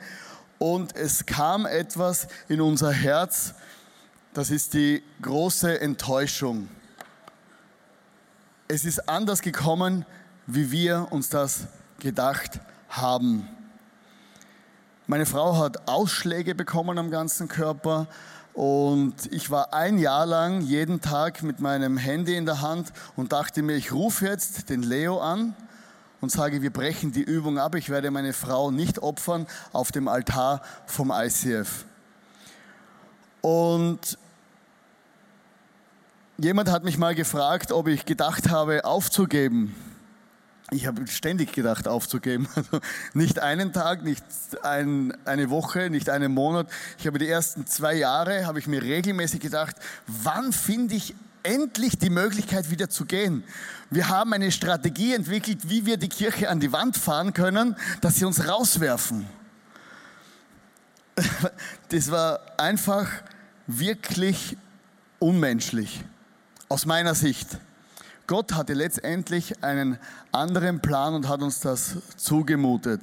und 0.59 0.95
es 0.95 1.25
kam 1.25 1.65
etwas 1.65 2.29
in 2.51 2.61
unser 2.61 2.93
Herz, 2.93 3.55
das 4.35 4.51
ist 4.51 4.75
die 4.75 5.03
große 5.23 5.81
Enttäuschung. 5.81 6.69
Es 8.67 8.85
ist 8.85 9.09
anders 9.09 9.43
gekommen, 9.43 10.05
wie 10.47 10.73
wir 10.73 11.07
uns 11.11 11.29
das 11.29 11.69
gedacht 12.01 12.59
haben. 12.89 13.49
Meine 15.07 15.25
Frau 15.25 15.57
hat 15.59 15.87
Ausschläge 15.89 16.57
bekommen 16.57 16.99
am 16.99 17.13
ganzen 17.13 17.47
Körper 17.47 18.09
und 18.55 19.15
ich 19.31 19.51
war 19.51 19.73
ein 19.73 19.99
Jahr 19.99 20.27
lang 20.27 20.63
jeden 20.63 21.01
Tag 21.01 21.45
mit 21.45 21.61
meinem 21.61 21.97
Handy 21.97 22.37
in 22.37 22.45
der 22.45 22.61
Hand 22.61 22.93
und 23.15 23.33
dachte 23.33 23.63
mir, 23.63 23.77
ich 23.77 23.93
rufe 23.93 24.27
jetzt 24.27 24.69
den 24.69 24.83
Leo 24.83 25.21
an 25.21 25.55
und 26.21 26.33
sage, 26.33 26.61
wir 26.61 26.73
brechen 26.73 27.13
die 27.13 27.23
Übung 27.23 27.59
ab, 27.59 27.77
ich 27.77 27.89
werde 27.89 28.11
meine 28.11 28.33
Frau 28.33 28.73
nicht 28.73 28.99
opfern 28.99 29.47
auf 29.73 29.93
dem 29.93 30.09
Altar 30.09 30.61
vom 30.87 31.13
ICF. 31.15 31.85
Und 33.43 34.19
Jemand 36.37 36.69
hat 36.69 36.83
mich 36.83 36.99
mal 36.99 37.15
gefragt, 37.15 37.71
ob 37.71 37.87
ich 37.87 38.07
gedacht 38.07 38.51
habe, 38.51 38.85
aufzugeben. 38.85 39.77
Ich 40.73 40.89
habe 40.89 41.07
ständig 41.07 41.53
gedacht, 41.53 41.87
aufzugeben. 41.87 42.49
Also 42.57 42.81
nicht 43.13 43.39
einen 43.39 43.73
Tag, 43.73 44.03
nicht 44.03 44.25
ein, 44.63 45.17
eine 45.25 45.49
Woche, 45.49 45.91
nicht 45.91 46.11
einen 46.11 46.33
Monat. 46.33 46.69
Ich 46.99 47.07
habe 47.07 47.21
die 47.21 47.29
ersten 47.29 47.67
zwei 47.67 47.95
Jahre, 47.95 48.47
habe 48.47 48.59
ich 48.59 48.67
mir 48.67 48.83
regelmäßig 48.83 49.39
gedacht, 49.39 49.77
wann 50.09 50.53
finde 50.53 50.97
ich 50.97 51.15
endlich 51.45 51.99
die 51.99 52.11
Möglichkeit, 52.11 52.69
wieder 52.69 52.89
zu 52.89 53.05
gehen. 53.05 53.45
Wir 53.91 54.09
haben 54.09 54.33
eine 54.33 54.51
Strategie 54.51 55.15
entwickelt, 55.15 55.69
wie 55.69 55.87
wir 55.87 55.99
die 55.99 56.09
Kirche 56.09 56.49
an 56.49 56.59
die 56.59 56.73
Wand 56.73 56.97
fahren 56.97 57.33
können, 57.33 57.77
dass 58.01 58.17
sie 58.17 58.25
uns 58.25 58.49
rauswerfen. 58.49 59.27
Das 61.91 62.11
war 62.11 62.41
einfach 62.57 63.09
wirklich 63.69 64.57
unmenschlich 65.21 66.03
aus 66.69 66.87
meiner 66.87 67.15
Sicht. 67.15 67.59
Gott 68.27 68.55
hatte 68.55 68.73
letztendlich 68.73 69.63
einen 69.63 69.99
anderen 70.33 70.81
Plan 70.81 71.15
und 71.15 71.29
hat 71.29 71.43
uns 71.43 71.61
das 71.61 71.97
zugemutet. 72.17 73.03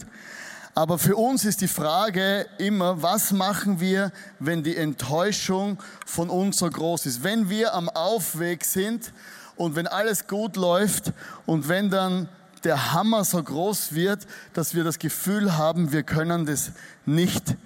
Aber 0.73 0.97
für 0.97 1.15
uns 1.15 1.43
ist 1.43 1.61
die 1.61 1.67
Frage 1.67 2.45
immer, 2.57 3.01
was 3.01 3.31
machen 3.31 3.79
wir, 3.79 4.11
wenn 4.39 4.63
die 4.63 4.77
Enttäuschung 4.77 5.77
von 6.05 6.29
uns 6.29 6.57
so 6.57 6.69
groß 6.69 7.05
ist? 7.05 7.23
Wenn 7.23 7.49
wir 7.49 7.73
am 7.73 7.89
Aufweg 7.89 8.63
sind 8.63 9.11
und 9.57 9.75
wenn 9.75 9.85
alles 9.85 10.27
gut 10.27 10.55
läuft 10.55 11.11
und 11.45 11.67
wenn 11.67 11.89
dann 11.89 12.29
der 12.63 12.93
Hammer 12.93 13.25
so 13.25 13.43
groß 13.43 13.93
wird, 13.93 14.25
dass 14.53 14.73
wir 14.73 14.83
das 14.83 14.97
Gefühl 14.97 15.57
haben, 15.57 15.91
wir 15.91 16.03
können 16.03 16.45
das 16.45 16.71
nicht 17.05 17.57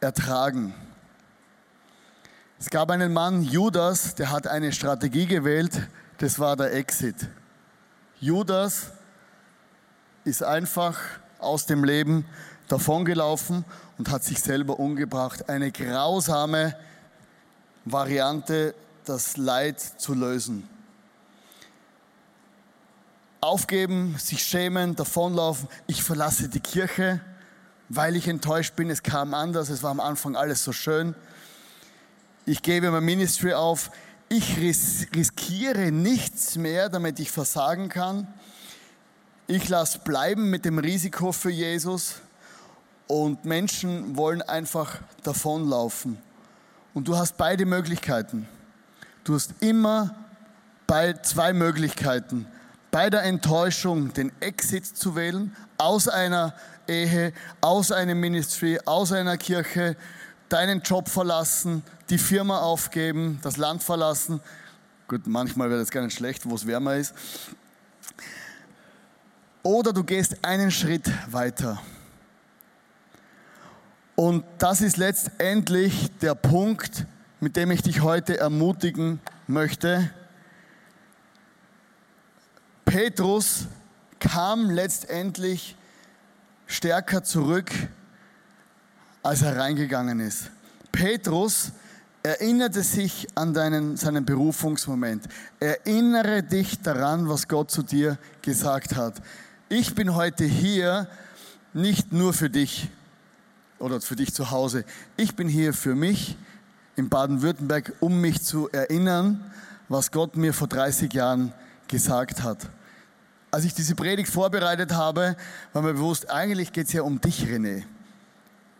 ertragen. 0.00 0.74
Es 2.64 2.70
gab 2.70 2.92
einen 2.92 3.12
Mann, 3.12 3.42
Judas, 3.42 4.14
der 4.14 4.30
hat 4.30 4.46
eine 4.46 4.70
Strategie 4.70 5.26
gewählt, 5.26 5.88
das 6.18 6.38
war 6.38 6.54
der 6.54 6.72
Exit. 6.72 7.16
Judas 8.20 8.92
ist 10.24 10.44
einfach 10.44 10.96
aus 11.40 11.66
dem 11.66 11.82
Leben 11.82 12.24
davongelaufen 12.68 13.64
und 13.98 14.12
hat 14.12 14.22
sich 14.22 14.38
selber 14.38 14.78
umgebracht. 14.78 15.48
Eine 15.48 15.72
grausame 15.72 16.76
Variante, 17.84 18.76
das 19.06 19.36
Leid 19.36 19.80
zu 19.80 20.14
lösen. 20.14 20.68
Aufgeben, 23.40 24.14
sich 24.18 24.44
schämen, 24.44 24.94
davonlaufen. 24.94 25.68
Ich 25.88 26.04
verlasse 26.04 26.48
die 26.48 26.60
Kirche, 26.60 27.20
weil 27.88 28.14
ich 28.14 28.28
enttäuscht 28.28 28.76
bin. 28.76 28.88
Es 28.88 29.02
kam 29.02 29.34
anders. 29.34 29.68
Es 29.68 29.82
war 29.82 29.90
am 29.90 29.98
Anfang 29.98 30.36
alles 30.36 30.62
so 30.62 30.70
schön 30.70 31.16
ich 32.46 32.62
gebe 32.62 32.90
mein 32.90 33.04
Ministry 33.04 33.52
auf, 33.52 33.90
ich 34.28 34.58
riskiere 34.58 35.92
nichts 35.92 36.56
mehr, 36.56 36.88
damit 36.88 37.20
ich 37.20 37.30
versagen 37.30 37.88
kann. 37.88 38.26
Ich 39.46 39.68
lasse 39.68 39.98
bleiben 39.98 40.48
mit 40.50 40.64
dem 40.64 40.78
Risiko 40.78 41.32
für 41.32 41.50
Jesus 41.50 42.14
und 43.06 43.44
Menschen 43.44 44.16
wollen 44.16 44.40
einfach 44.40 45.00
davonlaufen. 45.22 46.18
Und 46.94 47.08
du 47.08 47.16
hast 47.16 47.36
beide 47.36 47.66
Möglichkeiten. 47.66 48.48
Du 49.24 49.34
hast 49.34 49.54
immer 49.60 50.14
bei 50.86 51.12
zwei 51.14 51.52
Möglichkeiten. 51.52 52.46
bei 52.92 53.08
der 53.08 53.22
Enttäuschung 53.22 54.12
den 54.12 54.30
Exit 54.40 54.86
zu 54.86 55.16
wählen, 55.16 55.56
aus 55.78 56.08
einer 56.08 56.54
Ehe, 56.86 57.32
aus 57.62 57.90
einem 57.90 58.20
Ministry, 58.20 58.78
aus 58.84 59.12
einer 59.12 59.38
Kirche, 59.38 59.96
deinen 60.52 60.82
Job 60.82 61.08
verlassen, 61.08 61.82
die 62.10 62.18
Firma 62.18 62.60
aufgeben, 62.60 63.38
das 63.42 63.56
Land 63.56 63.82
verlassen. 63.82 64.40
Gut, 65.08 65.26
manchmal 65.26 65.70
wird 65.70 65.80
es 65.80 65.90
gar 65.90 66.02
nicht 66.02 66.16
schlecht, 66.16 66.48
wo 66.48 66.54
es 66.54 66.66
wärmer 66.66 66.96
ist. 66.96 67.14
Oder 69.62 69.92
du 69.92 70.04
gehst 70.04 70.44
einen 70.44 70.70
Schritt 70.70 71.10
weiter. 71.30 71.80
Und 74.14 74.44
das 74.58 74.80
ist 74.80 74.96
letztendlich 74.96 76.10
der 76.20 76.34
Punkt, 76.34 77.06
mit 77.40 77.56
dem 77.56 77.70
ich 77.70 77.82
dich 77.82 78.02
heute 78.02 78.38
ermutigen 78.38 79.20
möchte. 79.46 80.10
Petrus 82.84 83.66
kam 84.18 84.70
letztendlich 84.70 85.76
stärker 86.66 87.24
zurück, 87.24 87.70
als 89.22 89.42
er 89.42 89.56
reingegangen 89.56 90.20
ist. 90.20 90.50
Petrus 90.90 91.72
erinnerte 92.22 92.82
sich 92.82 93.26
an 93.34 93.52
deinen, 93.52 93.96
seinen 93.96 94.24
Berufungsmoment. 94.24 95.24
Erinnere 95.58 96.42
dich 96.42 96.80
daran, 96.80 97.28
was 97.28 97.48
Gott 97.48 97.70
zu 97.70 97.82
dir 97.82 98.18
gesagt 98.42 98.94
hat. 98.96 99.20
Ich 99.68 99.94
bin 99.94 100.14
heute 100.14 100.44
hier 100.44 101.08
nicht 101.72 102.12
nur 102.12 102.32
für 102.32 102.50
dich 102.50 102.90
oder 103.78 104.00
für 104.00 104.16
dich 104.16 104.32
zu 104.32 104.50
Hause. 104.50 104.84
Ich 105.16 105.34
bin 105.34 105.48
hier 105.48 105.72
für 105.72 105.94
mich 105.94 106.36
in 106.94 107.08
Baden-Württemberg, 107.08 107.94
um 108.00 108.20
mich 108.20 108.42
zu 108.42 108.68
erinnern, 108.70 109.50
was 109.88 110.10
Gott 110.12 110.36
mir 110.36 110.52
vor 110.52 110.68
30 110.68 111.12
Jahren 111.12 111.52
gesagt 111.88 112.42
hat. 112.42 112.68
Als 113.50 113.64
ich 113.64 113.74
diese 113.74 113.94
Predigt 113.94 114.30
vorbereitet 114.30 114.92
habe, 114.92 115.36
war 115.72 115.82
mir 115.82 115.94
bewusst, 115.94 116.30
eigentlich 116.30 116.72
geht 116.72 116.86
es 116.86 116.92
ja 116.92 117.02
um 117.02 117.20
dich, 117.20 117.44
René. 117.44 117.84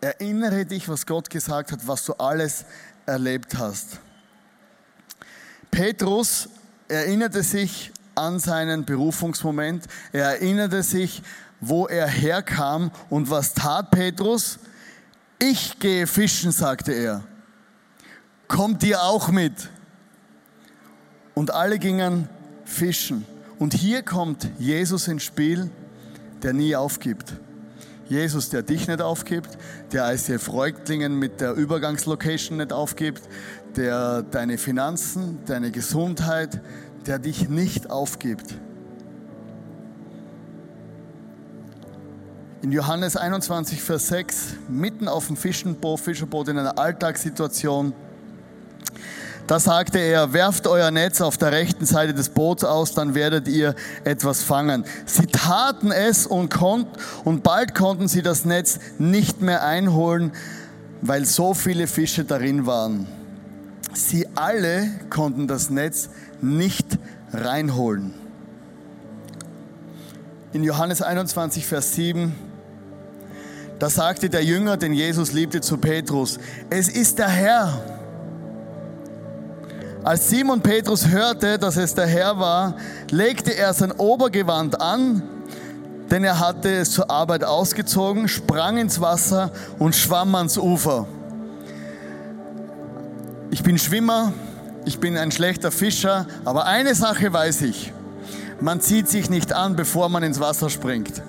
Erinnere 0.03 0.67
dich, 0.67 0.89
was 0.89 1.07
Gott 1.07 1.31
gesagt 1.31 1.71
hat, 1.71 1.87
was 1.87 2.05
du 2.05 2.15
alles 2.15 2.65
erlebt 3.07 3.57
hast. 3.57 4.01
Petrus 5.71 6.49
erinnerte 6.89 7.45
sich 7.45 7.93
an 8.17 8.41
seinen 8.41 8.85
Berufungsmoment. 8.85 9.85
Er 10.11 10.25
erinnerte 10.25 10.83
sich, 10.83 11.23
wo 11.61 11.87
er 11.87 12.09
herkam 12.09 12.91
und 13.11 13.31
was 13.31 13.55
tat 13.55 13.93
Petrus? 13.93 14.59
Ich 15.39 15.79
gehe 15.79 16.09
fischen, 16.09 16.51
sagte 16.51 16.91
er. 16.91 17.23
Kommt 18.49 18.83
ihr 18.83 19.05
auch 19.05 19.29
mit? 19.29 19.71
Und 21.35 21.53
alle 21.53 21.79
gingen 21.79 22.29
fischen. 22.65 23.25
Und 23.61 23.73
hier 23.73 24.03
kommt 24.03 24.51
Jesus 24.59 25.07
ins 25.07 25.23
Spiel, 25.23 25.71
der 26.43 26.55
nie 26.55 26.75
aufgibt. 26.75 27.35
Jesus, 28.13 28.51
der 28.51 28.63
dich 28.63 28.89
nicht 28.89 29.01
aufgibt, 29.01 29.57
der 29.91 30.13
ICF 30.13 30.53
Reutlingen 30.53 31.19
mit 31.19 31.41
der 31.41 31.55
Übergangslocation 31.55 32.59
nicht 32.59 32.71
aufgibt, 32.71 33.23
der 33.75 34.23
deine 34.23 34.59
Finanzen, 34.59 35.39
deine 35.47 35.71
Gesundheit, 35.71 36.61
der 37.07 37.19
dich 37.19 37.49
nicht 37.49 37.91
aufgibt. 37.91 38.55
In 42.61 42.71
Johannes 42.71 43.17
21, 43.17 43.83
Vers 43.83 44.09
6, 44.09 44.57
mitten 44.69 45.09
auf 45.09 45.29
dem 45.29 45.39
Fischenboot, 45.39 45.99
Fischerboot 45.99 46.49
in 46.49 46.59
einer 46.59 46.79
Alltagssituation, 46.79 47.95
da 49.53 49.61
sagte 49.61 49.99
er, 49.99 50.33
werft 50.33 50.67
euer 50.67 50.91
Netz 50.91 51.21
auf 51.21 51.37
der 51.37 51.53
rechten 51.53 51.85
Seite 51.85 52.15
des 52.15 52.31
Boots 52.31 52.65
aus, 52.65 52.95
dann 52.95 53.15
werdet 53.15 53.49
ihr 53.49 53.75
etwas 54.03 54.43
fangen. 54.43 54.87
Sie 55.05 55.27
taten 55.27 55.93
es 55.93 56.27
und, 56.27 56.49
konnt, 56.49 56.87
und 57.23 57.43
bald 57.43 57.75
konnten 57.75 58.09
sie 58.09 58.23
das 58.23 58.47
Netz 58.47 58.79
nicht 58.99 59.43
mehr 59.43 59.63
einholen, 59.63 60.33
weil 61.03 61.27
so 61.27 61.53
viele 61.53 61.87
Fische 61.87 62.25
darin 62.25 62.65
waren. 62.65 63.07
Sie 63.93 64.27
alle 64.37 64.89
konnten 65.11 65.47
das 65.47 65.69
Netz 65.69 66.09
nicht 66.41 66.87
reinholen. 67.35 68.15
In 70.55 70.65
Johannes 70.65 71.03
21, 71.03 71.67
Vers 71.67 71.95
7, 71.95 72.35
da 73.79 73.91
sagte 73.91 74.31
der 74.31 74.45
Jünger, 74.47 74.79
den 74.79 74.95
Jesus 74.95 75.33
liebte, 75.33 75.61
zu 75.61 75.77
Petrus, 75.77 76.39
es 76.71 76.89
ist 76.89 77.19
der 77.19 77.29
Herr. 77.29 78.02
Als 80.05 80.29
Simon 80.29 80.61
Petrus 80.61 81.07
hörte, 81.09 81.59
dass 81.59 81.77
es 81.77 81.95
der 81.95 82.09
Herr 82.09 82.37
war, 82.39 82.75
legte 83.11 83.55
er 83.55 83.73
sein 83.73 83.93
Obergewand 83.93 84.81
an, 84.81 85.23
denn 86.11 86.25
er 86.25 86.41
hatte 86.41 86.75
es 86.75 86.91
zur 86.91 87.09
Arbeit 87.09 87.45
ausgezogen, 87.45 88.27
sprang 88.27 88.79
ins 88.79 89.01
Wasser 89.01 89.53
und 89.79 89.95
schwamm 89.95 90.35
ans 90.35 90.59
Ufer. 90.59 91.07
Ich 93.53 93.63
bin 93.63 93.79
Schwimmer, 93.79 94.33
ich 94.85 94.99
bin 94.99 95.17
ein 95.17 95.31
schlechter 95.31 95.71
Fischer, 95.71 96.27
aber 96.45 96.67
eine 96.67 96.97
Sache 96.97 97.33
weiß 97.33 97.63
ich. 97.63 97.93
Man 98.61 98.81
zieht 98.81 99.09
sich 99.09 99.31
nicht 99.31 99.53
an, 99.53 99.77
bevor 99.77 100.09
man 100.09 100.25
ins 100.25 100.41
Wasser 100.41 100.69
springt. 100.69 101.23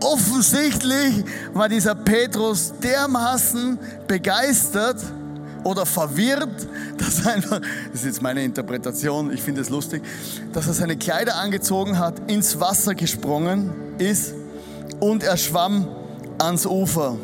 Offensichtlich 0.00 1.24
war 1.54 1.68
dieser 1.68 1.94
Petrus 1.94 2.74
dermaßen 2.82 3.78
begeistert, 4.08 4.98
oder 5.66 5.84
verwirrt, 5.84 6.68
dass 6.98 7.26
er 7.26 7.34
einfach, 7.34 7.60
das 7.92 8.00
ist 8.00 8.06
jetzt 8.06 8.22
meine 8.22 8.42
Interpretation, 8.42 9.32
ich 9.32 9.42
finde 9.42 9.60
es 9.60 9.68
lustig, 9.68 10.02
dass 10.52 10.66
er 10.68 10.72
seine 10.72 10.96
Kleider 10.96 11.36
angezogen 11.36 11.98
hat, 11.98 12.30
ins 12.30 12.60
Wasser 12.60 12.94
gesprungen 12.94 13.70
ist 13.98 14.32
und 15.00 15.22
er 15.24 15.36
schwamm 15.36 15.88
ans 16.38 16.66
Ufer. 16.66 17.16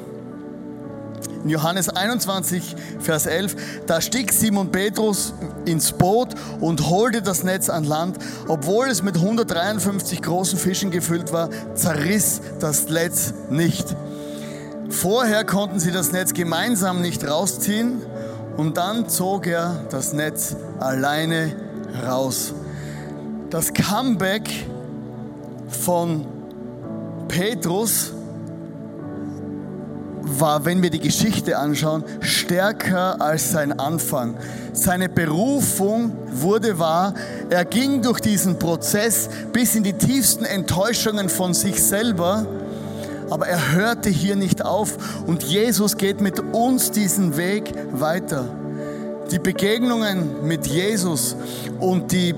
In 1.44 1.50
Johannes 1.50 1.88
21, 1.88 2.76
Vers 3.00 3.26
11, 3.26 3.56
da 3.86 4.00
stieg 4.00 4.32
Simon 4.32 4.70
Petrus 4.70 5.34
ins 5.64 5.90
Boot 5.92 6.28
und 6.60 6.88
holte 6.88 7.20
das 7.20 7.42
Netz 7.42 7.68
an 7.68 7.82
Land. 7.82 8.18
Obwohl 8.46 8.86
es 8.88 9.02
mit 9.02 9.16
153 9.16 10.22
großen 10.22 10.56
Fischen 10.56 10.92
gefüllt 10.92 11.32
war, 11.32 11.50
zerriss 11.74 12.40
das 12.60 12.88
Netz 12.88 13.34
nicht. 13.50 13.96
Vorher 14.88 15.44
konnten 15.44 15.80
sie 15.80 15.90
das 15.90 16.12
Netz 16.12 16.32
gemeinsam 16.32 17.00
nicht 17.00 17.26
rausziehen 17.26 18.02
und 18.56 18.76
dann 18.76 19.08
zog 19.08 19.46
er 19.46 19.84
das 19.90 20.12
Netz 20.12 20.56
alleine 20.78 21.52
raus. 22.06 22.54
Das 23.50 23.72
Comeback 23.72 24.48
von 25.68 26.26
Petrus 27.28 28.12
war, 30.22 30.64
wenn 30.64 30.82
wir 30.82 30.90
die 30.90 31.00
Geschichte 31.00 31.58
anschauen, 31.58 32.04
stärker 32.20 33.20
als 33.20 33.52
sein 33.52 33.78
Anfang. 33.78 34.36
Seine 34.72 35.08
Berufung 35.08 36.12
wurde 36.30 36.78
wahr. 36.78 37.14
Er 37.50 37.64
ging 37.64 38.02
durch 38.02 38.20
diesen 38.20 38.58
Prozess 38.58 39.28
bis 39.52 39.74
in 39.74 39.82
die 39.82 39.92
tiefsten 39.92 40.44
Enttäuschungen 40.44 41.28
von 41.28 41.54
sich 41.54 41.82
selber 41.82 42.46
aber 43.32 43.48
er 43.48 43.72
hörte 43.72 44.10
hier 44.10 44.36
nicht 44.36 44.64
auf 44.64 45.24
und 45.26 45.42
Jesus 45.42 45.96
geht 45.96 46.20
mit 46.20 46.38
uns 46.38 46.90
diesen 46.90 47.36
Weg 47.36 47.72
weiter. 47.92 48.44
Die 49.30 49.38
Begegnungen 49.38 50.46
mit 50.46 50.66
Jesus 50.66 51.36
und 51.80 52.12
die 52.12 52.34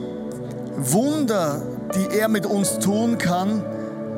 Wunder, 0.76 1.62
die 1.94 2.16
er 2.16 2.28
mit 2.28 2.46
uns 2.46 2.78
tun 2.78 3.18
kann, 3.18 3.64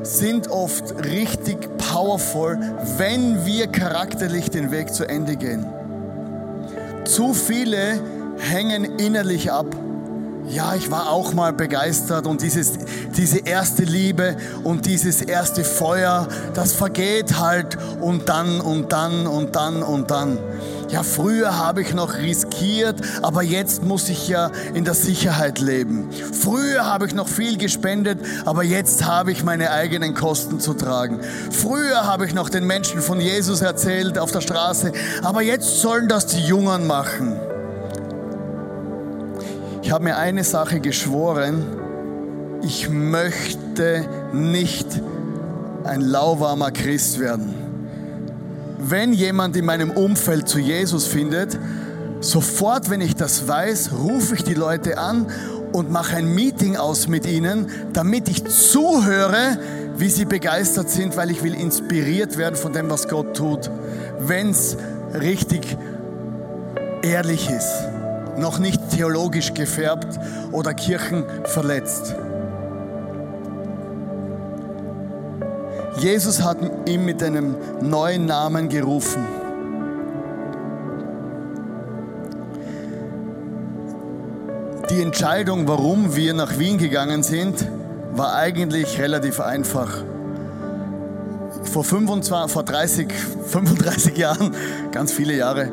sind 0.03 0.49
oft 0.49 1.05
richtig 1.05 1.57
powerful, 1.79 2.59
wenn 2.99 3.47
wir 3.47 3.67
charakterlich 3.69 4.51
den 4.51 4.71
Weg 4.71 4.93
zu 4.93 5.09
Ende 5.09 5.37
gehen. 5.37 5.67
Zu 7.05 7.33
viele 7.33 8.01
hängen 8.39 8.99
innerlich 8.99 9.51
ab 9.51 9.67
ja, 10.49 10.75
ich 10.75 10.91
war 10.91 11.11
auch 11.11 11.35
mal 11.35 11.53
begeistert 11.53 12.27
und 12.27 12.43
dieses, 12.43 12.73
diese 13.17 13.39
erste 13.39 13.83
Liebe 13.83 14.37
und 14.63 14.87
dieses 14.87 15.23
erste 15.23 15.65
Feuer, 15.65 16.29
das 16.55 16.73
vergeht 16.73 17.39
halt 17.39 17.77
und 18.01 18.29
dann 18.29 18.61
und 18.61 18.93
dann 18.93 19.27
und 19.27 19.57
dann 19.57 19.83
und 19.83 20.11
dann. 20.11 20.39
Ja, 20.89 21.03
früher 21.03 21.59
habe 21.59 21.83
ich 21.83 21.95
noch 21.95 22.15
riskiert, 22.15 23.01
aber 23.23 23.43
jetzt 23.43 23.83
muss 23.83 24.09
ich 24.09 24.29
ja 24.29 24.53
in 24.73 24.85
der 24.85 24.95
Sicherheit 24.95 25.59
leben. 25.59 26.09
Früher 26.33 26.85
habe 26.85 27.07
ich 27.07 27.15
noch 27.15 27.27
viel 27.27 27.59
gespendet, 27.59 28.21
aber 28.45 28.63
jetzt 28.63 29.05
habe 29.05 29.33
ich 29.33 29.43
meine 29.43 29.73
eigenen 29.73 30.15
Kosten 30.15 30.61
zu 30.61 30.75
tragen. 30.75 31.21
Früher 31.51 32.07
habe 32.07 32.25
ich 32.25 32.35
noch 32.35 32.49
den 32.49 32.67
Menschen 32.67 33.01
von 33.01 33.21
Jesus 33.21 33.63
erzählt 33.63 34.17
auf 34.17 34.31
der 34.31 34.43
Straße, 34.43 34.93
aber 35.23 35.43
jetzt 35.43 35.81
sollen 35.81 36.09
das 36.09 36.27
die 36.27 36.45
Jungen 36.45 36.87
machen. 36.87 37.37
Ich 39.87 39.93
habe 39.93 40.03
mir 40.03 40.17
eine 40.17 40.43
Sache 40.43 40.81
geschworen, 40.81 41.65
ich 42.61 42.89
möchte 42.89 44.05
nicht 44.33 44.89
ein 45.85 46.01
lauwarmer 46.01 46.73
Christ 46.73 47.21
werden. 47.21 47.55
Wenn 48.81 49.13
jemand 49.13 49.57
in 49.57 49.65
meinem 49.65 49.93
Umfeld 49.93 50.49
zu 50.49 50.59
Jesus 50.59 51.07
findet, 51.07 51.57
sofort, 52.19 52.91
wenn 52.91 53.01
ich 53.01 53.15
das 53.15 53.47
weiß, 53.47 53.93
rufe 53.93 54.35
ich 54.35 54.43
die 54.43 54.55
Leute 54.55 54.99
an 54.99 55.29
und 55.73 55.89
mache 55.89 56.17
ein 56.17 56.35
Meeting 56.35 56.77
aus 56.77 57.07
mit 57.07 57.25
ihnen, 57.25 57.69
damit 57.93 58.29
ich 58.29 58.43
zuhöre, 58.45 59.57
wie 59.99 60.11
sie 60.11 60.25
begeistert 60.25 60.91
sind, 60.91 61.17
weil 61.17 61.31
ich 61.31 61.45
will 61.45 61.55
inspiriert 61.55 62.37
werden 62.39 62.57
von 62.57 62.73
dem, 62.73 62.91
was 62.91 63.07
Gott 63.07 63.37
tut, 63.37 63.71
wenn 64.19 64.51
es 64.51 64.77
richtig 65.15 65.77
ehrlich 67.03 67.49
ist, 67.49 67.96
noch 68.39 68.59
nicht 68.59 68.91
theologisch 68.91 69.55
gefärbt 69.55 70.19
oder 70.53 70.75
Kirchen 70.75 71.25
verletzt. 71.45 72.15
Jesus 75.99 76.43
hat 76.43 76.59
ihn 76.87 77.05
mit 77.05 77.23
einem 77.23 77.55
neuen 77.81 78.27
Namen 78.27 78.69
gerufen. 78.69 79.25
Die 84.91 85.01
Entscheidung, 85.01 85.67
warum 85.67 86.15
wir 86.15 86.35
nach 86.35 86.59
Wien 86.59 86.79
gegangen 86.79 87.23
sind, 87.23 87.67
war 88.13 88.35
eigentlich 88.35 89.01
relativ 89.01 89.41
einfach. 89.41 90.05
Vor, 91.65 91.83
25, 91.83 92.53
vor 92.53 92.63
30, 92.63 93.13
35 93.13 94.17
Jahren, 94.17 94.55
ganz 94.93 95.13
viele 95.13 95.35
Jahre, 95.35 95.73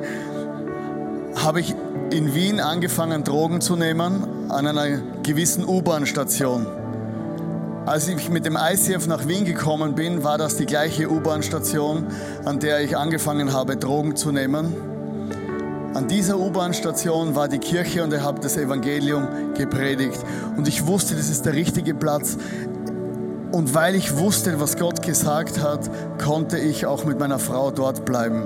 habe 1.36 1.60
ich 1.60 1.76
in 2.14 2.36
Wien 2.36 2.60
angefangen, 2.60 3.24
Drogen 3.24 3.60
zu 3.60 3.76
nehmen 3.76 4.50
an 4.50 4.68
einer 4.68 5.00
gewissen 5.24 5.66
U-Bahn-Station. 5.68 6.68
Als 7.88 8.08
ich 8.08 8.30
mit 8.30 8.46
dem 8.46 8.56
ICF 8.56 9.08
nach 9.08 9.28
Wien 9.28 9.46
gekommen 9.46 9.96
bin, 9.96 10.24
war 10.24 10.38
das 10.38 10.56
die 10.56 10.68
gleiche 10.68 11.10
U-Bahn-Station, 11.10 12.06
an 12.46 12.60
der 12.60 12.82
ich 12.82 12.96
angefangen 12.96 13.52
habe, 13.52 13.78
Drogen 13.78 14.16
zu 14.16 14.32
nehmen. 14.32 14.76
An 15.96 16.08
dieser 16.08 16.38
U-Bahn-Station 16.38 17.36
war 17.36 17.48
die 17.48 17.58
Kirche 17.58 18.04
und 18.04 18.14
ich 18.14 18.22
habe 18.22 18.40
das 18.40 18.58
Evangelium 18.58 19.28
gepredigt. 19.58 20.20
Und 20.56 20.68
ich 20.68 20.86
wusste, 20.86 21.16
das 21.16 21.30
ist 21.30 21.48
der 21.48 21.54
richtige 21.54 21.96
Platz. 21.96 22.38
Und 23.52 23.74
weil 23.74 23.96
ich 23.96 24.18
wusste, 24.18 24.60
was 24.60 24.78
Gott 24.78 25.02
gesagt 25.02 25.60
hat, 25.60 25.90
konnte 26.24 26.60
ich 26.60 26.86
auch 26.86 27.06
mit 27.06 27.20
meiner 27.20 27.40
Frau 27.40 27.72
dort 27.72 28.06
bleiben. 28.06 28.44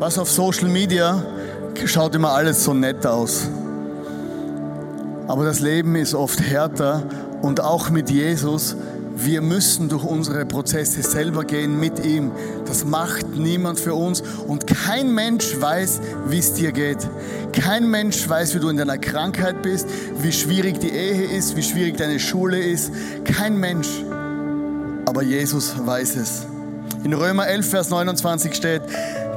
Was 0.00 0.18
auf 0.18 0.28
Social 0.28 0.68
Media 0.68 1.22
schaut 1.86 2.14
immer 2.14 2.32
alles 2.32 2.64
so 2.64 2.74
nett 2.74 3.06
aus. 3.06 3.48
Aber 5.28 5.44
das 5.44 5.60
Leben 5.60 5.96
ist 5.96 6.14
oft 6.14 6.40
härter 6.40 7.02
und 7.42 7.60
auch 7.60 7.90
mit 7.90 8.10
Jesus, 8.10 8.76
wir 9.16 9.40
müssen 9.40 9.88
durch 9.88 10.04
unsere 10.04 10.44
Prozesse 10.44 11.02
selber 11.02 11.44
gehen 11.44 11.78
mit 11.78 12.04
ihm. 12.04 12.32
Das 12.66 12.84
macht 12.84 13.36
niemand 13.36 13.78
für 13.78 13.94
uns 13.94 14.22
und 14.46 14.66
kein 14.66 15.14
Mensch 15.14 15.60
weiß, 15.60 16.00
wie 16.28 16.38
es 16.38 16.54
dir 16.54 16.72
geht. 16.72 16.98
Kein 17.52 17.90
Mensch 17.90 18.28
weiß, 18.28 18.54
wie 18.54 18.60
du 18.60 18.68
in 18.68 18.76
deiner 18.76 18.98
Krankheit 18.98 19.62
bist, 19.62 19.86
wie 20.18 20.32
schwierig 20.32 20.80
die 20.80 20.90
Ehe 20.90 21.24
ist, 21.36 21.56
wie 21.56 21.62
schwierig 21.62 21.96
deine 21.96 22.18
Schule 22.18 22.58
ist. 22.58 22.90
Kein 23.24 23.56
Mensch. 23.58 23.88
Aber 25.06 25.22
Jesus 25.22 25.74
weiß 25.84 26.16
es. 26.16 26.46
In 27.04 27.12
Römer 27.12 27.46
11, 27.48 27.68
Vers 27.68 27.90
29 27.90 28.54
steht, 28.54 28.82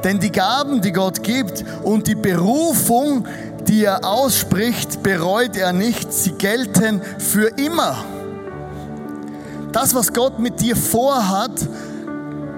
denn 0.05 0.19
die 0.19 0.31
Gaben, 0.31 0.81
die 0.81 0.91
Gott 0.91 1.23
gibt 1.23 1.65
und 1.83 2.05
die 2.05 2.13
Berufung, 2.13 3.27
die 3.67 3.83
er 3.83 4.05
ausspricht, 4.05 5.01
bereut 5.01 5.57
er 5.57 5.73
nicht. 5.73 6.13
Sie 6.13 6.33
gelten 6.33 7.01
für 7.17 7.47
immer. 7.57 8.05
Das, 9.71 9.95
was 9.95 10.13
Gott 10.13 10.37
mit 10.37 10.61
dir 10.61 10.75
vorhat 10.75 11.67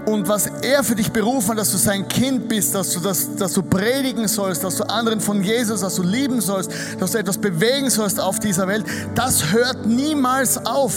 und 0.05 0.27
was 0.27 0.47
er 0.62 0.83
für 0.83 0.95
dich 0.95 1.12
berufen 1.12 1.51
hat, 1.51 1.60
dass 1.60 1.71
du 1.71 1.77
sein 1.77 2.07
Kind 2.10 2.49
bist, 2.49 2.75
dass 2.75 2.91
du, 2.91 2.99
das, 2.99 3.33
dass 3.38 3.53
du 3.53 3.63
predigen 3.63 4.27
sollst, 4.27 4.65
dass 4.65 4.75
du 4.75 4.83
anderen 4.83 5.21
von 5.21 5.41
Jesus, 5.41 5.81
dass 5.81 5.95
du 5.95 6.03
lieben 6.03 6.41
sollst, 6.41 6.69
dass 6.99 7.12
du 7.12 7.17
etwas 7.17 7.38
bewegen 7.38 7.89
sollst 7.89 8.19
auf 8.19 8.39
dieser 8.39 8.67
Welt, 8.67 8.86
das 9.15 9.53
hört 9.53 9.86
niemals 9.86 10.65
auf. 10.65 10.93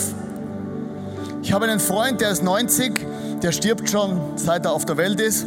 Ich 1.43 1.53
habe 1.53 1.67
einen 1.67 1.81
Freund, 1.81 2.21
der 2.21 2.33
ist 2.33 2.43
90, 2.43 3.07
der 3.41 3.53
stirbt 3.53 3.89
schon, 3.89 4.21
seit 4.35 4.65
er 4.65 4.73
auf 4.73 4.85
der 4.85 4.97
Welt 4.97 5.21
ist. 5.21 5.47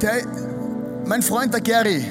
Der, 0.00 0.12
mein 1.04 1.22
Freund, 1.22 1.52
der 1.52 1.60
Gary, 1.60 2.04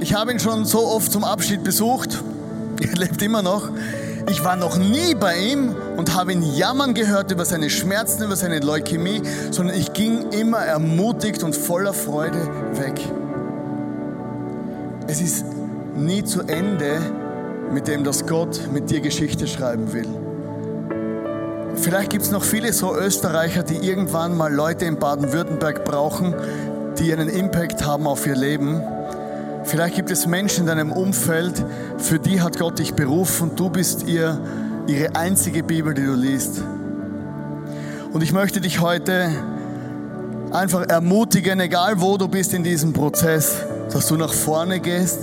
ich 0.00 0.14
habe 0.14 0.32
ihn 0.32 0.38
schon 0.38 0.64
so 0.64 0.86
oft 0.86 1.10
zum 1.10 1.24
Abschied 1.24 1.64
besucht. 1.64 2.22
Er 2.80 2.96
lebt 2.96 3.20
immer 3.22 3.42
noch. 3.42 3.70
Ich 4.30 4.44
war 4.44 4.54
noch 4.54 4.76
nie 4.76 5.14
bei 5.14 5.36
ihm 5.36 5.74
und 5.96 6.14
habe 6.14 6.32
ihn 6.32 6.42
jammern 6.54 6.94
gehört 6.94 7.32
über 7.32 7.44
seine 7.44 7.70
Schmerzen, 7.70 8.22
über 8.22 8.36
seine 8.36 8.60
Leukämie, 8.60 9.22
sondern 9.50 9.76
ich 9.76 9.92
ging 9.94 10.30
immer 10.30 10.58
ermutigt 10.58 11.42
und 11.42 11.56
voller 11.56 11.92
Freude 11.92 12.38
weg. 12.74 13.00
Es 15.08 15.20
ist 15.20 15.44
nie 15.96 16.22
zu 16.22 16.42
Ende 16.42 17.00
mit 17.72 17.88
dem, 17.88 18.04
dass 18.04 18.26
Gott 18.26 18.60
mit 18.72 18.90
dir 18.90 19.00
Geschichte 19.00 19.46
schreiben 19.46 19.92
will. 19.92 20.27
Vielleicht 21.80 22.10
gibt 22.10 22.24
es 22.24 22.30
noch 22.32 22.42
viele 22.42 22.72
so 22.72 22.94
Österreicher, 22.94 23.62
die 23.62 23.76
irgendwann 23.76 24.36
mal 24.36 24.52
Leute 24.52 24.84
in 24.84 24.98
Baden-Württemberg 24.98 25.84
brauchen, 25.84 26.34
die 26.98 27.12
einen 27.12 27.28
Impact 27.28 27.86
haben 27.86 28.06
auf 28.06 28.26
ihr 28.26 28.34
Leben. 28.34 28.82
Vielleicht 29.64 29.94
gibt 29.94 30.10
es 30.10 30.26
Menschen 30.26 30.62
in 30.62 30.66
deinem 30.66 30.90
Umfeld, 30.92 31.64
für 31.98 32.18
die 32.18 32.40
hat 32.40 32.58
Gott 32.58 32.78
dich 32.80 32.94
berufen. 32.94 33.52
Du 33.54 33.70
bist 33.70 34.08
ihr, 34.08 34.40
ihre 34.88 35.14
einzige 35.14 35.62
Bibel, 35.62 35.94
die 35.94 36.04
du 36.04 36.14
liest. 36.14 36.62
Und 38.12 38.22
ich 38.22 38.32
möchte 38.32 38.60
dich 38.60 38.80
heute 38.80 39.30
einfach 40.50 40.88
ermutigen, 40.88 41.60
egal 41.60 42.00
wo 42.00 42.16
du 42.16 42.26
bist 42.26 42.54
in 42.54 42.64
diesem 42.64 42.92
Prozess, 42.92 43.64
dass 43.92 44.08
du 44.08 44.16
nach 44.16 44.32
vorne 44.32 44.80
gehst, 44.80 45.20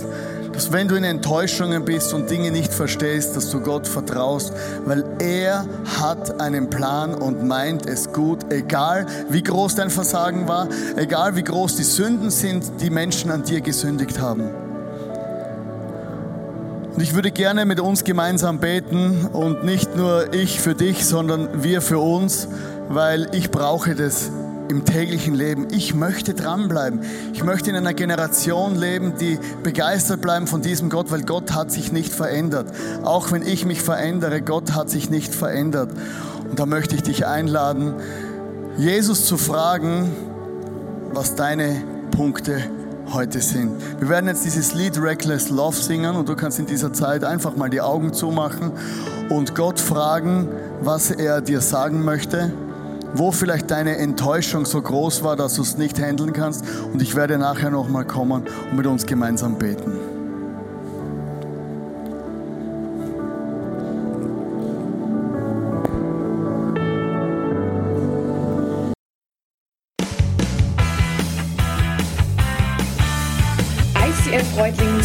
dass 0.56 0.72
wenn 0.72 0.88
du 0.88 0.94
in 0.94 1.04
Enttäuschungen 1.04 1.84
bist 1.84 2.14
und 2.14 2.30
Dinge 2.30 2.50
nicht 2.50 2.72
verstehst, 2.72 3.36
dass 3.36 3.50
du 3.50 3.60
Gott 3.60 3.86
vertraust, 3.86 4.54
weil 4.86 5.04
er 5.18 5.66
hat 6.00 6.40
einen 6.40 6.70
Plan 6.70 7.14
und 7.14 7.46
meint 7.46 7.84
es 7.84 8.10
gut, 8.10 8.50
egal 8.50 9.04
wie 9.28 9.42
groß 9.42 9.74
dein 9.74 9.90
Versagen 9.90 10.48
war, 10.48 10.68
egal 10.96 11.36
wie 11.36 11.44
groß 11.44 11.76
die 11.76 11.82
Sünden 11.82 12.30
sind, 12.30 12.64
die 12.80 12.88
Menschen 12.88 13.30
an 13.30 13.42
dir 13.42 13.60
gesündigt 13.60 14.18
haben. 14.18 14.44
Und 16.94 17.02
ich 17.02 17.14
würde 17.14 17.32
gerne 17.32 17.66
mit 17.66 17.78
uns 17.78 18.02
gemeinsam 18.04 18.58
beten 18.58 19.26
und 19.26 19.62
nicht 19.62 19.94
nur 19.94 20.32
ich 20.32 20.58
für 20.58 20.74
dich, 20.74 21.04
sondern 21.04 21.62
wir 21.62 21.82
für 21.82 21.98
uns, 21.98 22.48
weil 22.88 23.28
ich 23.34 23.50
brauche 23.50 23.94
das 23.94 24.30
im 24.68 24.84
täglichen 24.84 25.34
Leben. 25.34 25.68
Ich 25.70 25.94
möchte 25.94 26.34
dranbleiben. 26.34 27.00
Ich 27.32 27.44
möchte 27.44 27.70
in 27.70 27.76
einer 27.76 27.94
Generation 27.94 28.76
leben, 28.76 29.14
die 29.20 29.38
begeistert 29.62 30.20
bleiben 30.20 30.46
von 30.46 30.62
diesem 30.62 30.88
Gott, 30.90 31.10
weil 31.10 31.22
Gott 31.22 31.52
hat 31.52 31.70
sich 31.70 31.92
nicht 31.92 32.12
verändert. 32.12 32.72
Auch 33.04 33.32
wenn 33.32 33.42
ich 33.42 33.64
mich 33.64 33.82
verändere, 33.82 34.42
Gott 34.42 34.74
hat 34.74 34.90
sich 34.90 35.10
nicht 35.10 35.34
verändert. 35.34 35.90
Und 36.48 36.58
da 36.58 36.66
möchte 36.66 36.94
ich 36.94 37.02
dich 37.02 37.26
einladen, 37.26 37.94
Jesus 38.76 39.26
zu 39.26 39.36
fragen, 39.36 40.10
was 41.12 41.34
deine 41.34 41.82
Punkte 42.10 42.62
heute 43.12 43.40
sind. 43.40 43.72
Wir 44.00 44.08
werden 44.08 44.26
jetzt 44.26 44.44
dieses 44.44 44.74
Lied 44.74 45.00
Reckless 45.00 45.48
Love 45.48 45.76
singen 45.76 46.16
und 46.16 46.28
du 46.28 46.34
kannst 46.34 46.58
in 46.58 46.66
dieser 46.66 46.92
Zeit 46.92 47.24
einfach 47.24 47.56
mal 47.56 47.70
die 47.70 47.80
Augen 47.80 48.12
zumachen 48.12 48.72
und 49.30 49.54
Gott 49.54 49.78
fragen, 49.78 50.48
was 50.82 51.10
er 51.10 51.40
dir 51.40 51.60
sagen 51.60 52.04
möchte 52.04 52.52
wo 53.14 53.32
vielleicht 53.32 53.70
deine 53.70 53.96
Enttäuschung 53.96 54.66
so 54.66 54.80
groß 54.80 55.22
war, 55.22 55.36
dass 55.36 55.54
du 55.54 55.62
es 55.62 55.76
nicht 55.76 56.00
handeln 56.00 56.32
kannst. 56.32 56.64
Und 56.92 57.02
ich 57.02 57.14
werde 57.14 57.38
nachher 57.38 57.70
nochmal 57.70 58.04
kommen 58.04 58.44
und 58.70 58.76
mit 58.76 58.86
uns 58.86 59.06
gemeinsam 59.06 59.58
beten. 59.58 60.15